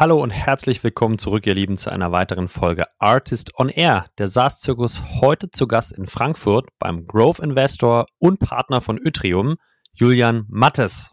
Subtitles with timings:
[0.00, 4.06] Hallo und herzlich willkommen zurück, ihr Lieben, zu einer weiteren Folge Artist on Air.
[4.16, 9.56] Der SaaS-Zirkus heute zu Gast in Frankfurt beim Growth Investor und Partner von Yttrium,
[9.92, 11.12] Julian Mattes.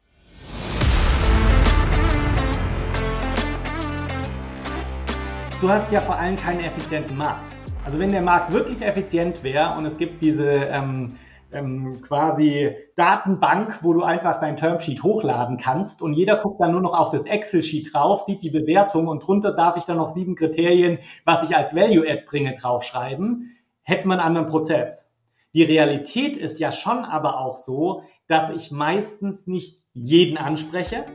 [5.60, 7.58] Du hast ja vor allem keinen effizienten Markt.
[7.84, 11.18] Also wenn der Markt wirklich effizient wäre und es gibt diese ähm,
[11.58, 16.82] ähm, quasi Datenbank, wo du einfach dein Termsheet hochladen kannst und jeder guckt dann nur
[16.82, 20.36] noch auf das Excel-Sheet drauf, sieht die Bewertung und drunter darf ich dann noch sieben
[20.36, 25.12] Kriterien, was ich als Value-Add bringe, draufschreiben, hätten wir einen anderen Prozess.
[25.54, 31.06] Die Realität ist ja schon aber auch so, dass ich meistens nicht jeden anspreche,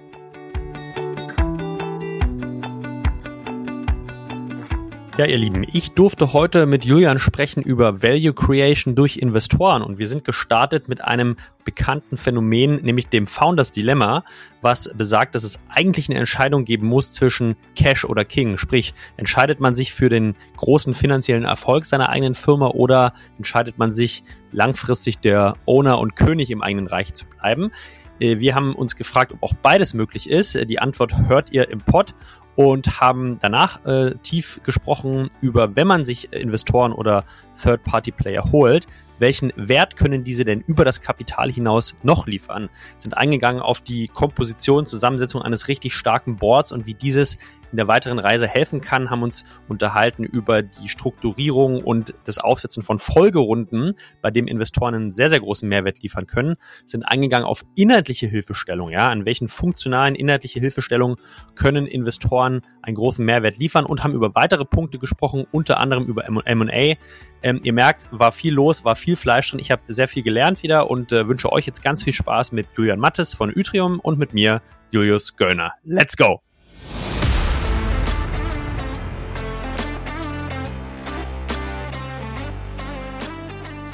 [5.19, 9.99] Ja, ihr Lieben, ich durfte heute mit Julian sprechen über Value Creation durch Investoren und
[9.99, 14.25] wir sind gestartet mit einem bekannten Phänomen, nämlich dem Founders Dilemma,
[14.63, 18.57] was besagt, dass es eigentlich eine Entscheidung geben muss zwischen Cash oder King.
[18.57, 23.93] Sprich, entscheidet man sich für den großen finanziellen Erfolg seiner eigenen Firma oder entscheidet man
[23.93, 27.71] sich langfristig der Owner und König im eigenen Reich zu bleiben?
[28.19, 30.55] Äh, wir haben uns gefragt, ob auch beides möglich ist.
[30.71, 32.15] Die Antwort hört ihr im Pod
[32.57, 37.25] und haben danach äh, tief gesprochen über, wenn man sich Investoren oder
[37.61, 38.87] Third-Party-Player holt,
[39.19, 42.69] welchen Wert können diese denn über das Kapital hinaus noch liefern?
[42.97, 47.39] Sind eingegangen auf die Komposition, Zusammensetzung eines richtig starken Boards und wie dieses
[47.73, 52.83] in der weiteren Reise helfen kann, haben uns unterhalten über die Strukturierung und das Aufsetzen
[52.83, 56.57] von Folgerunden, bei dem Investoren einen sehr, sehr großen Mehrwert liefern können,
[56.87, 58.91] sind eingegangen auf inhaltliche Hilfestellung.
[58.91, 61.17] Ja, an welchen funktionalen inhaltliche Hilfestellungen
[61.55, 66.27] können Investoren einen großen Mehrwert liefern und haben über weitere Punkte gesprochen, unter anderem über
[66.27, 66.97] M&A.
[67.43, 69.61] Ähm, ihr merkt, war viel los, war viel Fleisch drin.
[69.61, 72.67] Ich habe sehr viel gelernt wieder und äh, wünsche euch jetzt ganz viel Spaß mit
[72.77, 75.73] Julian Mattes von Yttrium und mit mir, Julius Göllner.
[75.85, 76.43] Let's go!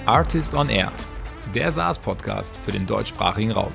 [0.09, 0.91] Artist on Air,
[1.55, 3.75] der SaaS-Podcast für den deutschsprachigen Raum.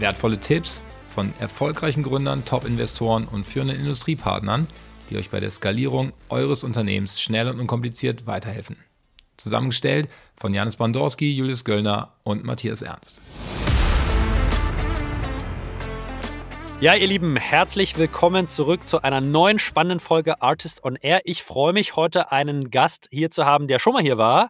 [0.00, 4.66] Wertvolle Tipps von erfolgreichen Gründern, Top-Investoren und führenden Industriepartnern,
[5.08, 8.78] die euch bei der Skalierung eures Unternehmens schnell und unkompliziert weiterhelfen.
[9.36, 13.22] Zusammengestellt von Janis Bandorski, Julius Göllner und Matthias Ernst.
[16.80, 21.20] Ja, ihr Lieben, herzlich willkommen zurück zu einer neuen spannenden Folge Artist on Air.
[21.24, 24.48] Ich freue mich, heute einen Gast hier zu haben, der schon mal hier war.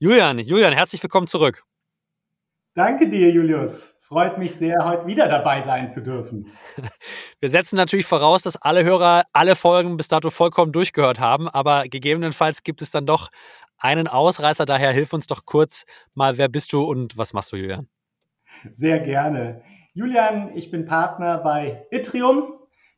[0.00, 1.64] Julian, Julian, herzlich willkommen zurück.
[2.72, 3.96] Danke dir, Julius.
[4.00, 6.52] Freut mich sehr, heute wieder dabei sein zu dürfen.
[7.40, 11.88] Wir setzen natürlich voraus, dass alle Hörer alle Folgen bis dato vollkommen durchgehört haben, aber
[11.88, 13.30] gegebenenfalls gibt es dann doch
[13.76, 14.66] einen Ausreißer.
[14.66, 15.84] Daher hilf uns doch kurz
[16.14, 17.88] mal, wer bist du und was machst du, Julian?
[18.70, 19.62] Sehr gerne.
[19.94, 22.52] Julian, ich bin Partner bei Itrium.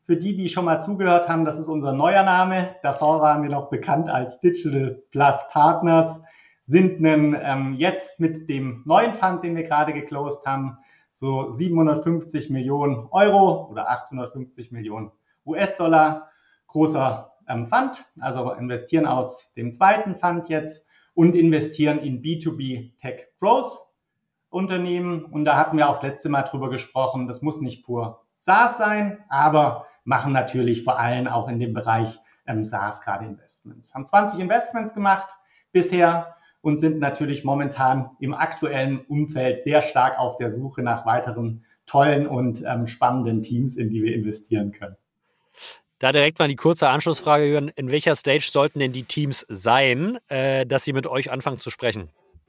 [0.04, 2.76] Für die, die schon mal zugehört haben, das ist unser neuer Name.
[2.82, 6.20] Davor waren wir noch bekannt als Digital Plus Partners
[6.62, 10.78] sind einen, ähm, jetzt mit dem neuen Fund, den wir gerade geclosed haben,
[11.10, 15.10] so 750 Millionen Euro oder 850 Millionen
[15.44, 16.28] US-Dollar
[16.68, 23.26] großer ähm, Fund, also investieren aus dem zweiten Fund jetzt und investieren in B2B Tech
[23.40, 23.78] Growth
[24.50, 25.24] Unternehmen.
[25.24, 28.78] Und da hatten wir auch das letzte Mal drüber gesprochen, das muss nicht pur SaaS
[28.78, 33.94] sein, aber machen natürlich vor allem auch in dem Bereich ähm, SaaS gerade Investments.
[33.94, 35.36] Haben 20 Investments gemacht
[35.72, 41.64] bisher und sind natürlich momentan im aktuellen Umfeld sehr stark auf der Suche nach weiteren
[41.86, 44.96] tollen und ähm, spannenden Teams, in die wir investieren können.
[45.98, 47.70] Da direkt mal die kurze Anschlussfrage hören.
[47.74, 51.70] In welcher Stage sollten denn die Teams sein, äh, dass sie mit euch anfangen zu
[51.70, 52.08] sprechen?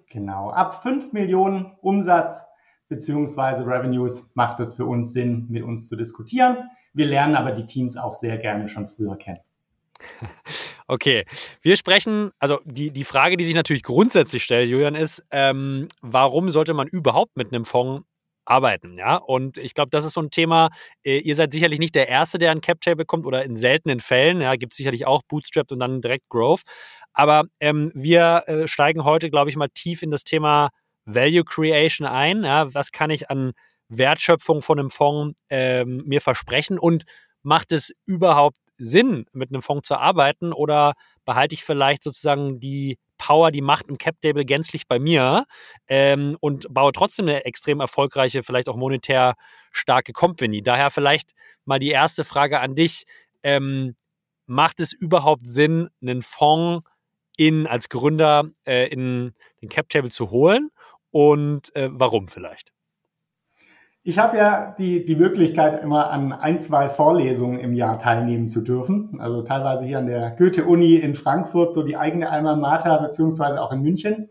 [0.10, 2.46] Genau, ab 5 Millionen Umsatz
[2.88, 6.70] beziehungsweise Revenues macht es für uns Sinn, mit uns zu diskutieren.
[6.94, 9.40] Wir lernen aber die Teams auch sehr gerne schon früher kennen.
[10.92, 11.24] Okay,
[11.62, 16.50] wir sprechen, also die, die Frage, die sich natürlich grundsätzlich stellt, Julian, ist, ähm, warum
[16.50, 18.06] sollte man überhaupt mit einem Fonds
[18.44, 19.16] arbeiten, ja?
[19.16, 20.70] Und ich glaube, das ist so ein Thema,
[21.06, 24.42] äh, ihr seid sicherlich nicht der Erste, der ein Cap-Table bekommt oder in seltenen Fällen,
[24.42, 26.64] ja, gibt sicherlich auch Bootstrapped und dann direkt Growth.
[27.14, 30.72] Aber ähm, wir äh, steigen heute, glaube ich, mal tief in das Thema
[31.06, 32.44] Value Creation ein.
[32.44, 32.74] Ja?
[32.74, 33.54] Was kann ich an
[33.88, 37.06] Wertschöpfung von einem Fonds ähm, mir versprechen und
[37.44, 40.94] macht es überhaupt Sinn, mit einem Fonds zu arbeiten oder
[41.26, 45.46] behalte ich vielleicht sozusagen die Power, die Macht im Cap-Table gänzlich bei mir
[45.88, 49.36] ähm, und baue trotzdem eine extrem erfolgreiche, vielleicht auch monetär
[49.72, 50.64] starke Company.
[50.64, 51.32] Daher vielleicht
[51.66, 53.06] mal die erste Frage an dich.
[53.44, 53.96] Ähm,
[54.48, 56.84] macht es überhaupt Sinn, einen Fonds
[57.38, 60.72] in, als Gründer äh, in den Cap-Table zu holen
[61.12, 62.71] und äh, warum vielleicht?
[64.04, 68.62] Ich habe ja die, die Möglichkeit, immer an ein, zwei Vorlesungen im Jahr teilnehmen zu
[68.62, 69.20] dürfen.
[69.22, 73.72] Also teilweise hier an der Goethe-Uni in Frankfurt, so die eigene Alma Mater, beziehungsweise auch
[73.72, 74.30] in München.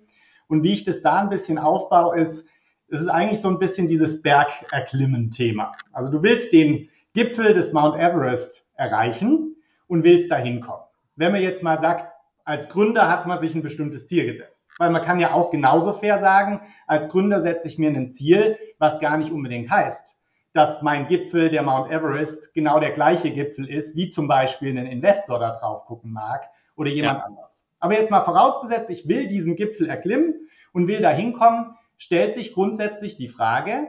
[0.49, 2.49] Und wie ich das da ein bisschen aufbaue, ist,
[2.89, 5.71] es ist eigentlich so ein bisschen dieses Bergerklimmen-Thema.
[5.93, 9.55] Also du willst den Gipfel des Mount Everest erreichen
[9.87, 10.83] und willst da hinkommen.
[11.15, 12.09] Wenn man jetzt mal sagt,
[12.51, 14.69] als Gründer hat man sich ein bestimmtes Ziel gesetzt.
[14.79, 18.59] Weil man kann ja auch genauso fair sagen, als Gründer setze ich mir ein Ziel,
[18.79, 20.21] was gar nicht unbedingt heißt,
[20.53, 24.87] dass mein Gipfel, der Mount Everest, genau der gleiche Gipfel ist, wie zum Beispiel ein
[24.87, 27.25] Investor da drauf gucken mag oder jemand ja.
[27.25, 27.69] anders.
[27.79, 32.53] Aber jetzt mal vorausgesetzt, ich will diesen Gipfel erklimmen und will da hinkommen, stellt sich
[32.53, 33.87] grundsätzlich die Frage,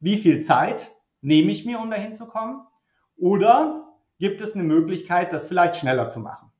[0.00, 2.66] wie viel Zeit nehme ich mir, um dahin zu kommen?
[3.16, 6.51] Oder gibt es eine Möglichkeit, das vielleicht schneller zu machen?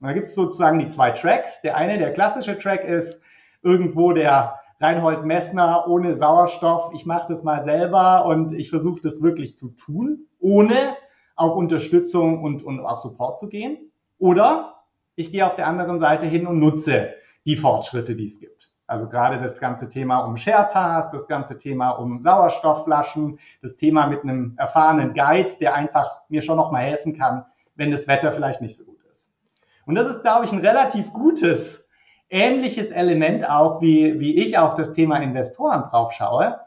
[0.00, 1.60] Und da gibt es sozusagen die zwei Tracks.
[1.62, 3.20] Der eine, der klassische Track ist
[3.62, 6.90] irgendwo der Reinhold Messner ohne Sauerstoff.
[6.94, 10.96] Ich mache das mal selber und ich versuche das wirklich zu tun, ohne
[11.34, 13.90] auf Unterstützung und, und auf Support zu gehen.
[14.18, 14.84] Oder
[15.14, 17.14] ich gehe auf der anderen Seite hin und nutze
[17.46, 18.70] die Fortschritte, die es gibt.
[18.86, 24.22] Also gerade das ganze Thema um Sharepass, das ganze Thema um Sauerstoffflaschen, das Thema mit
[24.22, 27.44] einem erfahrenen Guide, der einfach mir schon noch mal helfen kann,
[27.74, 28.95] wenn das Wetter vielleicht nicht so gut ist.
[29.86, 31.88] Und das ist, glaube ich, ein relativ gutes,
[32.28, 36.60] ähnliches Element auch, wie, wie ich auf das Thema Investoren drauf schaue.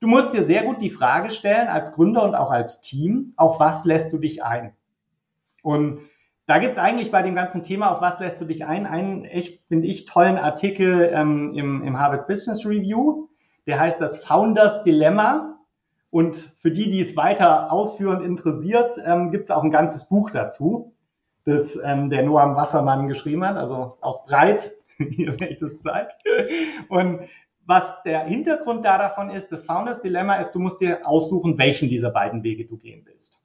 [0.00, 3.60] Du musst dir sehr gut die Frage stellen, als Gründer und auch als Team, auf
[3.60, 4.74] was lässt du dich ein?
[5.62, 6.00] Und
[6.46, 9.62] da gibt's eigentlich bei dem ganzen Thema, auf was lässt du dich ein, einen echt,
[9.68, 13.28] finde ich, tollen Artikel ähm, im, im Harvard Business Review.
[13.66, 15.58] Der heißt das Founders Dilemma.
[16.08, 20.92] Und für die, die es weiter ausführend interessiert, ähm, gibt's auch ein ganzes Buch dazu,
[21.50, 26.10] das ähm, der Noam Wassermann geschrieben hat, also auch breit, wenn ich das zeige.
[26.88, 27.20] Und
[27.66, 31.88] was der Hintergrund da davon ist, das Founders Dilemma ist, du musst dir aussuchen, welchen
[31.88, 33.40] dieser beiden Wege du gehen willst.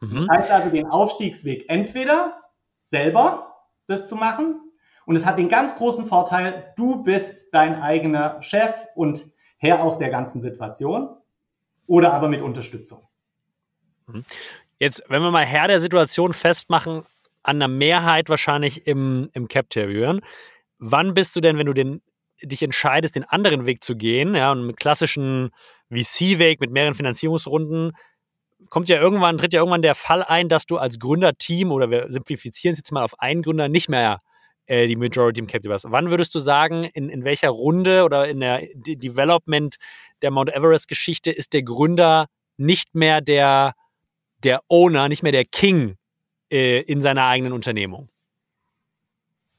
[0.00, 0.26] Mhm.
[0.26, 2.40] Das heißt also den Aufstiegsweg entweder
[2.84, 3.56] selber
[3.86, 4.60] das zu machen
[5.06, 9.98] und es hat den ganz großen Vorteil, du bist dein eigener Chef und Herr auch
[9.98, 11.16] der ganzen Situation
[11.86, 13.06] oder aber mit Unterstützung.
[14.06, 14.24] Mhm.
[14.78, 17.02] Jetzt, wenn wir mal Herr der Situation festmachen,
[17.42, 20.20] an einer Mehrheit wahrscheinlich im, im Cap-Table.
[20.78, 22.02] Wann bist du denn, wenn du den,
[22.42, 25.50] dich entscheidest, den anderen Weg zu gehen, ja, einen klassischen
[25.90, 27.92] VC-Weg mit mehreren Finanzierungsrunden,
[28.68, 32.06] kommt ja irgendwann, tritt ja irgendwann der Fall ein, dass du als Gründerteam oder wir
[32.10, 34.20] simplifizieren es jetzt mal auf einen Gründer nicht mehr
[34.66, 35.86] äh, die Majority im Capital hast.
[35.90, 39.76] Wann würdest du sagen, in, in welcher Runde oder in der De Development
[40.22, 42.26] der Mount Everest Geschichte ist der Gründer
[42.56, 43.74] nicht mehr der,
[44.44, 45.96] der Owner, nicht mehr der King
[46.50, 48.08] äh, in seiner eigenen Unternehmung?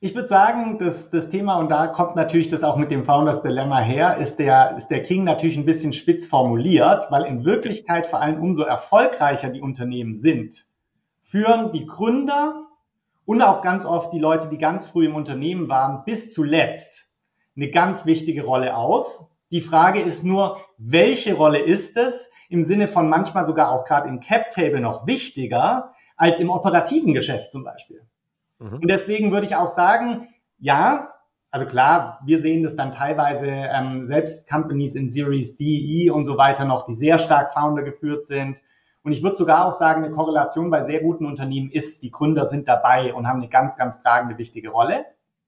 [0.04, 3.44] Ich würde sagen, dass das Thema, und da kommt natürlich das auch mit dem Founders
[3.44, 8.08] Dilemma her, ist der, ist der King natürlich ein bisschen spitz formuliert, weil in Wirklichkeit
[8.08, 10.66] vor allem umso erfolgreicher die Unternehmen sind,
[11.22, 12.66] führen die Gründer
[13.26, 17.14] und auch ganz oft die Leute, die ganz früh im Unternehmen waren, bis zuletzt
[17.56, 19.32] eine ganz wichtige Rolle aus.
[19.52, 24.10] Die Frage ist nur, welche Rolle ist es im Sinne von manchmal sogar auch gerade
[24.10, 28.04] im Cap-Table noch wichtiger als im operativen Geschäft zum Beispiel.
[28.60, 28.76] Mhm.
[28.76, 30.28] Und deswegen würde ich auch sagen,
[30.60, 31.10] ja,
[31.50, 36.24] also klar, wir sehen das dann teilweise ähm, selbst Companies in Series D, E und
[36.24, 38.62] so weiter noch, die sehr stark Founder geführt sind.
[39.02, 42.46] Und ich würde sogar auch sagen, eine Korrelation bei sehr guten Unternehmen ist, die Gründer
[42.46, 45.06] sind dabei und haben eine ganz, ganz tragende, wichtige Rolle.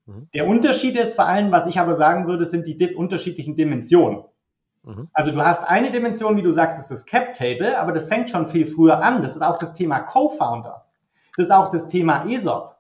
[0.07, 0.27] Mhm.
[0.33, 4.23] Der Unterschied ist vor allem, was ich aber sagen würde, sind die unterschiedlichen Dimensionen.
[4.83, 5.09] Mhm.
[5.13, 8.29] Also du hast eine Dimension, wie du sagst, ist das Cap Table, aber das fängt
[8.29, 9.21] schon viel früher an.
[9.21, 10.85] Das ist auch das Thema Co-Founder.
[11.37, 12.75] Das ist auch das Thema ESOP.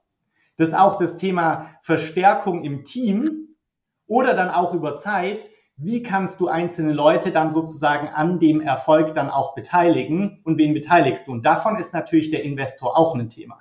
[0.57, 3.55] Das ist auch das Thema Verstärkung im Team
[4.05, 5.49] oder dann auch über Zeit.
[5.75, 10.73] Wie kannst du einzelne Leute dann sozusagen an dem Erfolg dann auch beteiligen und wen
[10.73, 11.31] beteiligst du?
[11.31, 13.57] Und davon ist natürlich der Investor auch ein Thema.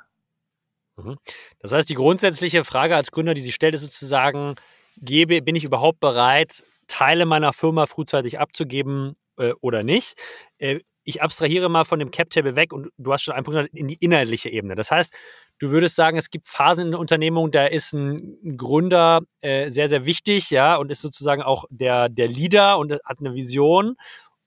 [0.97, 1.17] Mhm.
[1.61, 4.57] Das heißt, die grundsätzliche Frage als Gründer, die sich stellt, ist sozusagen,
[4.99, 10.15] gebe, bin ich überhaupt bereit, Teile meiner Firma frühzeitig abzugeben äh, oder nicht?
[10.59, 13.89] Äh, ich abstrahiere mal von dem Cap-Table weg und du hast schon einen Punkt in
[13.89, 14.75] die inhaltliche Ebene.
[14.75, 15.12] Das heißt,
[15.59, 19.89] du würdest sagen, es gibt Phasen in der Unternehmung, da ist ein Gründer äh, sehr,
[19.89, 23.97] sehr wichtig, ja, und ist sozusagen auch der, der Leader und hat eine Vision.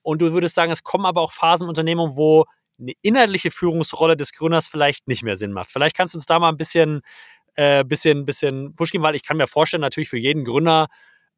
[0.02, 2.46] Und du würdest sagen, es kommen aber auch Phasen in Unternehmung, wo
[2.78, 5.70] eine inhaltliche Führungsrolle des Gründers vielleicht nicht mehr Sinn macht.
[5.70, 7.02] Vielleicht kannst du uns da mal ein bisschen,
[7.54, 10.88] äh, bisschen, bisschen Push geben, weil ich kann mir vorstellen, natürlich für jeden Gründer,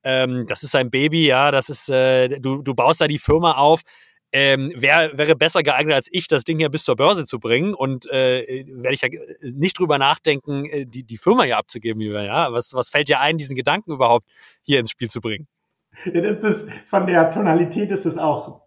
[0.03, 3.53] ähm, das ist sein Baby, ja, das ist, äh, du, du baust da die Firma
[3.53, 3.83] auf
[4.31, 7.73] ähm, wer wäre besser geeignet als ich, das Ding hier bis zur Börse zu bringen
[7.73, 9.09] und äh, werde ich ja
[9.55, 12.53] nicht drüber nachdenken, äh, die, die Firma hier abzugeben, ja.
[12.53, 14.27] Was, was fällt dir ein, diesen Gedanken überhaupt
[14.63, 15.49] hier ins Spiel zu bringen?
[16.05, 18.61] Ja, das, das, von der Tonalität ist es auch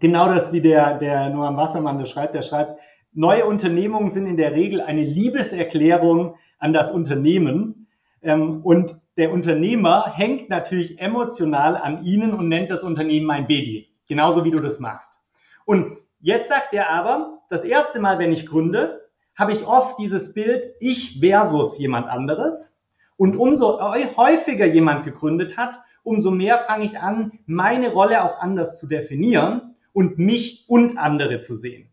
[0.00, 2.34] genau das, wie der, der Noam Wassermann das schreibt.
[2.34, 2.80] Der schreibt,
[3.12, 7.81] neue Unternehmungen sind in der Regel eine Liebeserklärung an das Unternehmen.
[8.22, 13.94] Ähm, und der Unternehmer hängt natürlich emotional an ihnen und nennt das Unternehmen mein Baby.
[14.08, 15.20] Genauso wie du das machst.
[15.64, 19.02] Und jetzt sagt er aber, das erste Mal, wenn ich gründe,
[19.36, 22.80] habe ich oft dieses Bild ich versus jemand anderes.
[23.16, 23.80] Und umso
[24.16, 29.76] häufiger jemand gegründet hat, umso mehr fange ich an, meine Rolle auch anders zu definieren
[29.92, 31.91] und mich und andere zu sehen.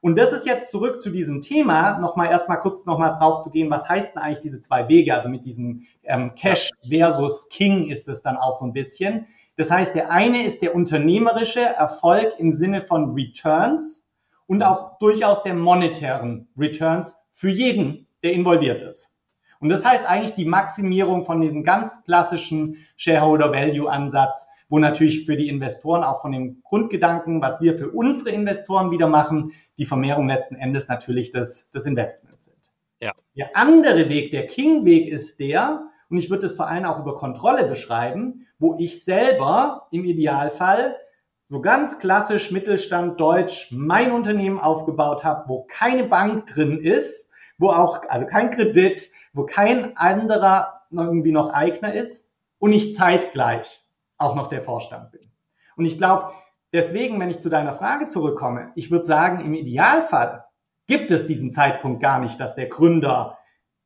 [0.00, 3.70] Und das ist jetzt zurück zu diesem Thema, nochmal erstmal kurz nochmal drauf zu gehen,
[3.70, 5.14] was heißt denn eigentlich diese zwei Wege?
[5.14, 9.26] Also mit diesem ähm, Cash versus King ist es dann auch so ein bisschen.
[9.56, 14.06] Das heißt, der eine ist der unternehmerische Erfolg im Sinne von Returns
[14.46, 19.16] und auch durchaus der monetären Returns für jeden, der involviert ist.
[19.58, 25.24] Und das heißt eigentlich die Maximierung von diesem ganz klassischen Shareholder Value Ansatz, wo natürlich
[25.24, 29.86] für die Investoren auch von dem Grundgedanken, was wir für unsere Investoren wieder machen, die
[29.86, 32.56] Vermehrung letzten Endes natürlich des, des Investments sind.
[33.00, 33.12] Ja.
[33.36, 37.16] Der andere Weg, der King-Weg ist der, und ich würde es vor allem auch über
[37.16, 40.96] Kontrolle beschreiben, wo ich selber im Idealfall
[41.44, 47.70] so ganz klassisch Mittelstand Deutsch mein Unternehmen aufgebaut habe, wo keine Bank drin ist, wo
[47.70, 53.85] auch, also kein Kredit, wo kein anderer irgendwie noch Eigner ist und ich zeitgleich
[54.18, 55.30] auch noch der Vorstand bin.
[55.76, 56.32] Und ich glaube,
[56.72, 60.44] deswegen, wenn ich zu deiner Frage zurückkomme, ich würde sagen, im Idealfall
[60.86, 63.38] gibt es diesen Zeitpunkt gar nicht, dass der Gründer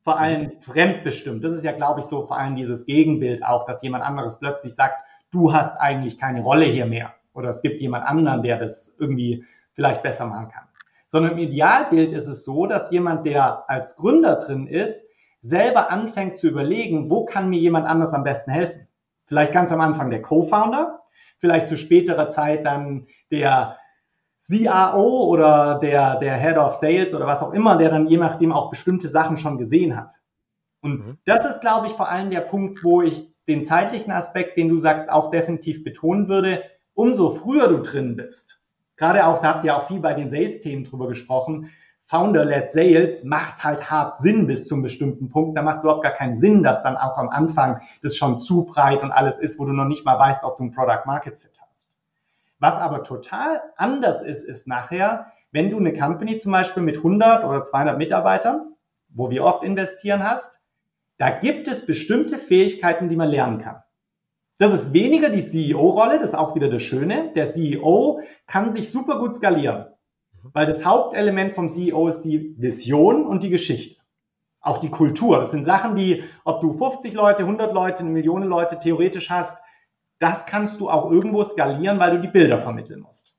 [0.03, 1.43] vor allem fremdbestimmt.
[1.43, 4.73] Das ist ja, glaube ich, so vor allem dieses Gegenbild auch, dass jemand anderes plötzlich
[4.73, 4.95] sagt,
[5.31, 7.13] du hast eigentlich keine Rolle hier mehr.
[7.33, 10.65] Oder es gibt jemand anderen, der das irgendwie vielleicht besser machen kann.
[11.07, 15.05] Sondern im Idealbild ist es so, dass jemand, der als Gründer drin ist,
[15.39, 18.87] selber anfängt zu überlegen, wo kann mir jemand anders am besten helfen.
[19.31, 21.03] Vielleicht ganz am Anfang der Co-Founder,
[21.37, 23.77] vielleicht zu späterer Zeit dann der
[24.45, 28.51] CRO oder der, der Head of Sales oder was auch immer, der dann je nachdem
[28.51, 30.15] auch bestimmte Sachen schon gesehen hat.
[30.81, 31.17] Und mhm.
[31.23, 34.79] das ist, glaube ich, vor allem der Punkt, wo ich den zeitlichen Aspekt, den du
[34.79, 36.63] sagst, auch definitiv betonen würde.
[36.93, 38.61] Umso früher du drin bist,
[38.97, 41.69] gerade auch, da habt ihr auch viel bei den Sales-Themen drüber gesprochen,
[42.11, 45.57] Founder-led Sales macht halt hart Sinn bis zum bestimmten Punkt.
[45.57, 48.65] Da macht es überhaupt gar keinen Sinn, dass dann auch am Anfang das schon zu
[48.65, 51.39] breit und alles ist, wo du noch nicht mal weißt, ob du ein Product Market
[51.39, 51.95] Fit hast.
[52.59, 57.45] Was aber total anders ist, ist nachher, wenn du eine Company zum Beispiel mit 100
[57.45, 58.75] oder 200 Mitarbeitern,
[59.07, 60.59] wo wir oft investieren hast,
[61.17, 63.83] da gibt es bestimmte Fähigkeiten, die man lernen kann.
[64.57, 67.31] Das ist weniger die CEO-Rolle, das ist auch wieder das Schöne.
[67.35, 69.85] Der CEO kann sich super gut skalieren.
[70.53, 74.01] Weil das Hauptelement vom CEO ist die Vision und die Geschichte.
[74.59, 75.39] Auch die Kultur.
[75.39, 79.61] Das sind Sachen, die, ob du 50 Leute, 100 Leute, eine Million Leute theoretisch hast,
[80.19, 83.35] das kannst du auch irgendwo skalieren, weil du die Bilder vermitteln musst.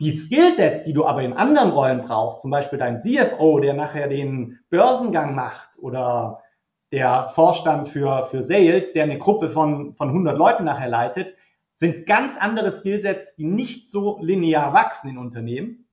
[0.00, 4.08] Die Skillsets, die du aber in anderen Rollen brauchst, zum Beispiel dein CFO, der nachher
[4.08, 6.42] den Börsengang macht oder
[6.90, 11.34] der Vorstand für, für Sales, der eine Gruppe von, von 100 Leuten nachher leitet,
[11.74, 15.83] sind ganz andere Skillsets, die nicht so linear wachsen in Unternehmen,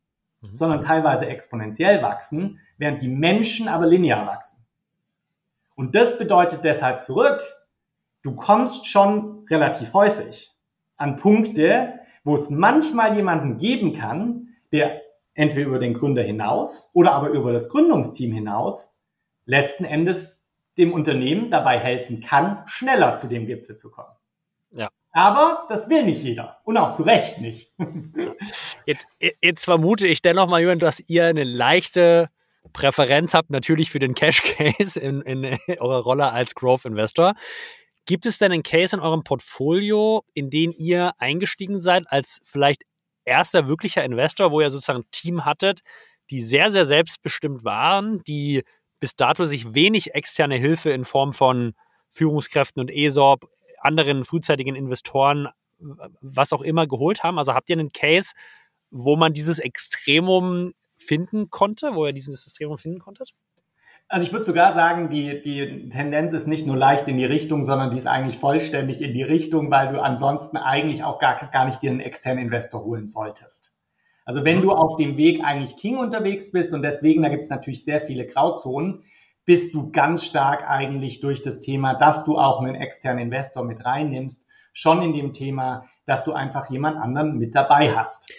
[0.42, 0.54] Mhm.
[0.54, 4.58] sondern teilweise exponentiell wachsen, während die Menschen aber linear wachsen.
[5.76, 7.42] Und das bedeutet deshalb zurück,
[8.24, 10.52] du kommst schon relativ häufig
[10.98, 15.02] an Punkte, wo es manchmal jemanden geben kann, der
[15.34, 18.98] entweder über den Gründer hinaus oder aber über das Gründungsteam hinaus
[19.46, 20.44] letzten Endes
[20.78, 24.16] dem Unternehmen dabei helfen kann, schneller zu dem Gipfel zu kommen.
[24.72, 24.90] Ja.
[25.12, 27.74] Aber das will nicht jeder und auch zu Recht nicht.
[28.86, 29.06] Jetzt,
[29.42, 32.30] jetzt vermute ich dennoch mal, Jürgen, dass ihr eine leichte
[32.74, 37.34] Präferenz habt, natürlich für den Cash Case in, in eurer Rolle als Growth Investor.
[38.06, 42.84] Gibt es denn einen Case in eurem Portfolio, in den ihr eingestiegen seid als vielleicht
[43.26, 45.82] erster wirklicher Investor, wo ihr sozusagen ein Team hattet,
[46.30, 48.64] die sehr, sehr selbstbestimmt waren, die
[49.00, 51.74] bis dato sich wenig externe Hilfe in Form von
[52.10, 55.48] Führungskräften und ESOP, anderen frühzeitigen Investoren,
[56.22, 57.38] was auch immer geholt haben?
[57.38, 58.34] Also habt ihr einen Case,
[58.92, 63.34] wo man dieses Extremum finden konnte, wo ihr dieses Extremum finden konntet?
[64.08, 67.64] Also ich würde sogar sagen, die, die Tendenz ist nicht nur leicht in die Richtung,
[67.64, 71.66] sondern die ist eigentlich vollständig in die Richtung, weil du ansonsten eigentlich auch gar, gar
[71.66, 73.72] nicht dir einen externen Investor holen solltest.
[74.26, 77.50] Also wenn du auf dem Weg eigentlich King unterwegs bist und deswegen, da gibt es
[77.50, 79.04] natürlich sehr viele Grauzonen,
[79.46, 83.86] bist du ganz stark eigentlich durch das Thema, dass du auch einen externen Investor mit
[83.86, 88.32] reinnimmst, schon in dem Thema, dass du einfach jemand anderen mit dabei hast.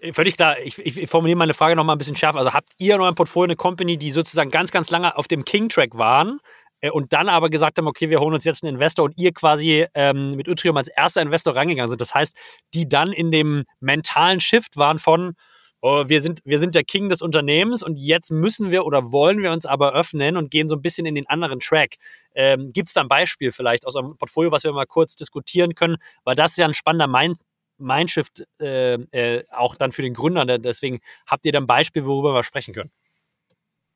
[0.00, 0.58] Äh, Völlig klar.
[0.60, 2.38] Ich, ich, formuliere meine Frage nochmal ein bisschen schärfer.
[2.38, 5.44] Also habt ihr in eurem Portfolio eine Company, die sozusagen ganz, ganz lange auf dem
[5.44, 6.40] King-Track waren,
[6.82, 9.32] äh, und dann aber gesagt haben, okay, wir holen uns jetzt einen Investor und ihr
[9.32, 12.00] quasi ähm, mit Utrium als erster Investor reingegangen sind.
[12.00, 12.36] Das heißt,
[12.74, 15.34] die dann in dem mentalen Shift waren von,
[15.82, 19.42] oh, wir, sind, wir sind der King des Unternehmens und jetzt müssen wir oder wollen
[19.42, 21.96] wir uns aber öffnen und gehen so ein bisschen in den anderen Track.
[22.34, 25.74] Ähm, Gibt es da ein Beispiel vielleicht aus eurem Portfolio, was wir mal kurz diskutieren
[25.74, 25.96] können?
[26.24, 27.36] Weil das ist ja ein spannender Mind
[27.78, 30.46] Mindshift äh, äh, auch dann für den Gründer.
[30.58, 32.92] Deswegen habt ihr da ein Beispiel, worüber wir sprechen können.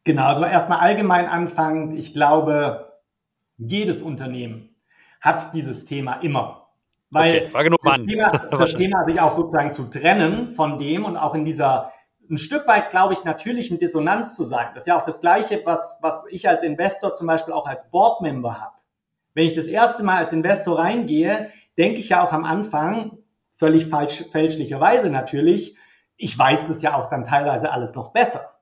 [0.02, 1.97] Genau, also erstmal allgemein anfangen.
[1.97, 3.00] Ich glaube,
[3.57, 4.76] jedes Unternehmen
[5.21, 6.65] hat dieses Thema immer.
[7.16, 8.06] Weil okay, Frage nur das, wann.
[8.06, 11.92] Thema, das Thema sich auch sozusagen zu trennen von dem und auch in dieser
[12.28, 14.68] ein Stück weit, glaube ich, natürlichen Dissonanz zu sein.
[14.75, 17.90] Das ist ja auch das Gleiche, was, was ich als Investor zum Beispiel auch als
[17.90, 18.76] Boardmember habe.
[19.35, 23.18] Wenn ich das erste Mal als Investor reingehe, denke ich ja auch am Anfang,
[23.56, 25.76] völlig falsch, fälschlicherweise natürlich,
[26.16, 28.58] ich weiß das ja auch dann teilweise alles noch besser.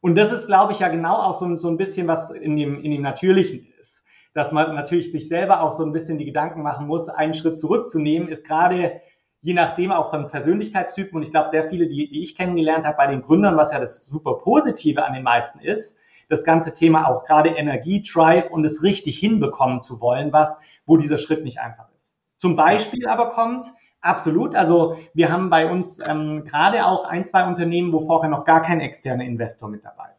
[0.00, 2.82] Und das ist, glaube ich, ja genau auch so, so ein bisschen, was in dem,
[2.82, 4.04] in dem Natürlichen ist.
[4.36, 7.58] Dass man natürlich sich selber auch so ein bisschen die Gedanken machen muss, einen Schritt
[7.58, 9.00] zurückzunehmen, ist gerade
[9.40, 12.98] je nachdem auch von Persönlichkeitstypen und ich glaube, sehr viele, die, die ich kennengelernt habe
[12.98, 17.08] bei den Gründern, was ja das super Positive an den meisten ist, das ganze Thema
[17.08, 21.60] auch gerade Energie, Drive und es richtig hinbekommen zu wollen, was, wo dieser Schritt nicht
[21.60, 22.18] einfach ist.
[22.36, 24.54] Zum Beispiel aber kommt, Absolut.
[24.54, 28.62] Also wir haben bei uns ähm, gerade auch ein, zwei Unternehmen, wo vorher noch gar
[28.62, 30.15] kein externer Investor mit dabei.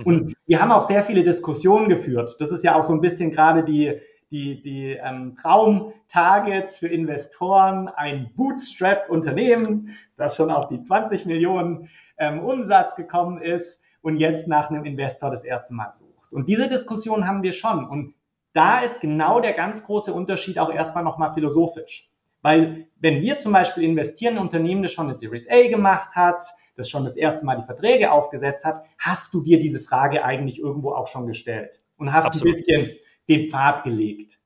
[0.00, 0.06] Mhm.
[0.06, 2.36] Und wir haben auch sehr viele Diskussionen geführt.
[2.38, 7.88] Das ist ja auch so ein bisschen gerade die, die, die ähm, Traum-Targets für Investoren,
[7.88, 11.88] ein Bootstrap-Unternehmen, das schon auf die 20 Millionen
[12.18, 16.32] ähm, Umsatz gekommen ist und jetzt nach einem Investor das erste Mal sucht.
[16.32, 17.88] Und diese Diskussion haben wir schon.
[17.88, 18.14] Und
[18.52, 22.08] da ist genau der ganz große Unterschied auch erstmal nochmal philosophisch.
[22.42, 26.42] Weil wenn wir zum Beispiel investieren in Unternehmen, das schon eine Series A gemacht hat,
[26.80, 30.58] das schon das erste Mal die Verträge aufgesetzt hat, hast du dir diese Frage eigentlich
[30.58, 32.54] irgendwo auch schon gestellt und hast Absolut.
[32.54, 32.90] ein bisschen
[33.28, 34.40] den Pfad gelegt.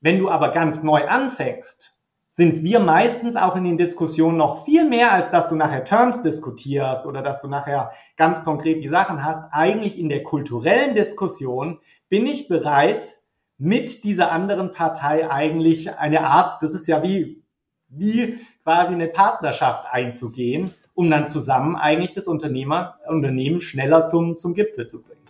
[0.00, 1.94] Wenn du aber ganz neu anfängst,
[2.28, 6.20] sind wir meistens auch in den Diskussionen noch viel mehr, als dass du nachher Terms
[6.22, 9.44] diskutierst oder dass du nachher ganz konkret die Sachen hast.
[9.52, 11.78] Eigentlich in der kulturellen Diskussion
[12.08, 13.20] bin ich bereit,
[13.56, 17.44] mit dieser anderen Partei eigentlich eine Art, das ist ja wie,
[17.88, 24.54] wie quasi eine Partnerschaft einzugehen, um dann zusammen eigentlich das Unternehmer, Unternehmen schneller zum, zum
[24.54, 25.20] Gipfel zu bringen.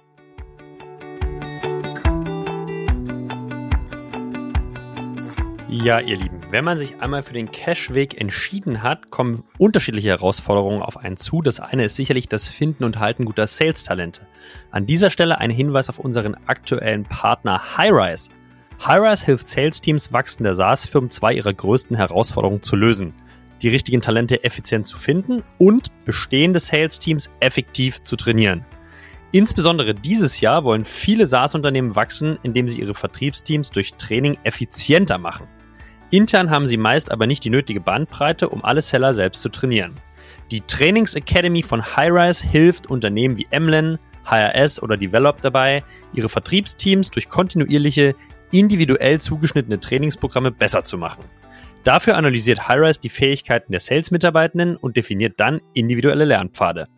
[5.68, 10.82] Ja, ihr Lieben, wenn man sich einmal für den Cash-Weg entschieden hat, kommen unterschiedliche Herausforderungen
[10.82, 11.42] auf einen zu.
[11.42, 14.20] Das eine ist sicherlich das Finden und Halten guter Sales-Talente.
[14.70, 18.30] An dieser Stelle ein Hinweis auf unseren aktuellen Partner Highrise.
[18.86, 23.14] Highrise hilft Sales-Teams wachsender SaaS-Firmen zwei ihrer größten Herausforderungen zu lösen.
[23.62, 28.64] Die richtigen Talente effizient zu finden und bestehende Sales-Teams effektiv zu trainieren.
[29.32, 35.48] Insbesondere dieses Jahr wollen viele SaaS-Unternehmen wachsen, indem sie ihre Vertriebsteams durch Training effizienter machen.
[36.10, 39.94] Intern haben sie meist aber nicht die nötige Bandbreite, um alle Seller selbst zu trainieren.
[40.52, 47.10] Die Trainings Academy von Highrise hilft Unternehmen wie Emlen, HRS oder Develop dabei, ihre Vertriebsteams
[47.10, 48.14] durch kontinuierliche,
[48.52, 51.24] individuell zugeschnittene Trainingsprogramme besser zu machen.
[51.84, 56.88] Dafür analysiert Highrise die Fähigkeiten der Sales-Mitarbeitenden und definiert dann individuelle Lernpfade.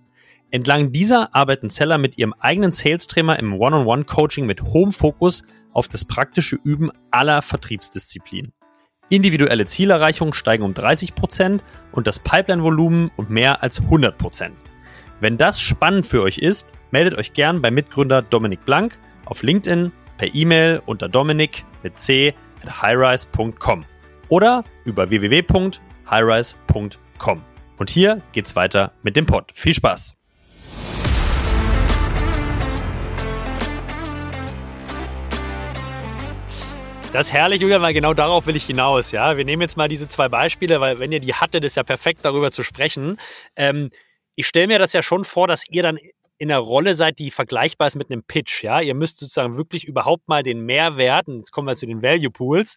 [0.53, 6.05] Entlang dieser arbeiten Seller mit ihrem eigenen Sales-Trainer im One-on-One-Coaching mit hohem Fokus auf das
[6.05, 8.53] praktische Üben aller Vertriebsdisziplinen.
[9.09, 14.51] Individuelle Zielerreichungen steigen um 30% und das Pipeline-Volumen um mehr als 100%.
[15.20, 19.90] Wenn das spannend für euch ist, meldet euch gern bei Mitgründer Dominik Blank auf LinkedIn,
[20.16, 23.85] per E-Mail unter dominik mit c at highrise.com
[24.29, 27.43] oder über www.highrise.com.
[27.79, 29.53] Und hier geht's weiter mit dem Pod.
[29.53, 30.15] Viel Spaß!
[37.12, 39.11] Das ist herrlich, Julian, weil genau darauf will ich hinaus.
[39.11, 41.83] Ja, wir nehmen jetzt mal diese zwei Beispiele, weil wenn ihr die hattet, ist ja
[41.83, 43.17] perfekt darüber zu sprechen.
[43.57, 43.91] Ähm,
[44.35, 45.99] ich stelle mir das ja schon vor, dass ihr dann
[46.39, 48.62] in einer Rolle seid, die vergleichbar ist mit einem Pitch.
[48.62, 52.03] Ja, ihr müsst sozusagen wirklich überhaupt mal den Mehrwert, und jetzt kommen wir zu den
[52.03, 52.77] Value Pools,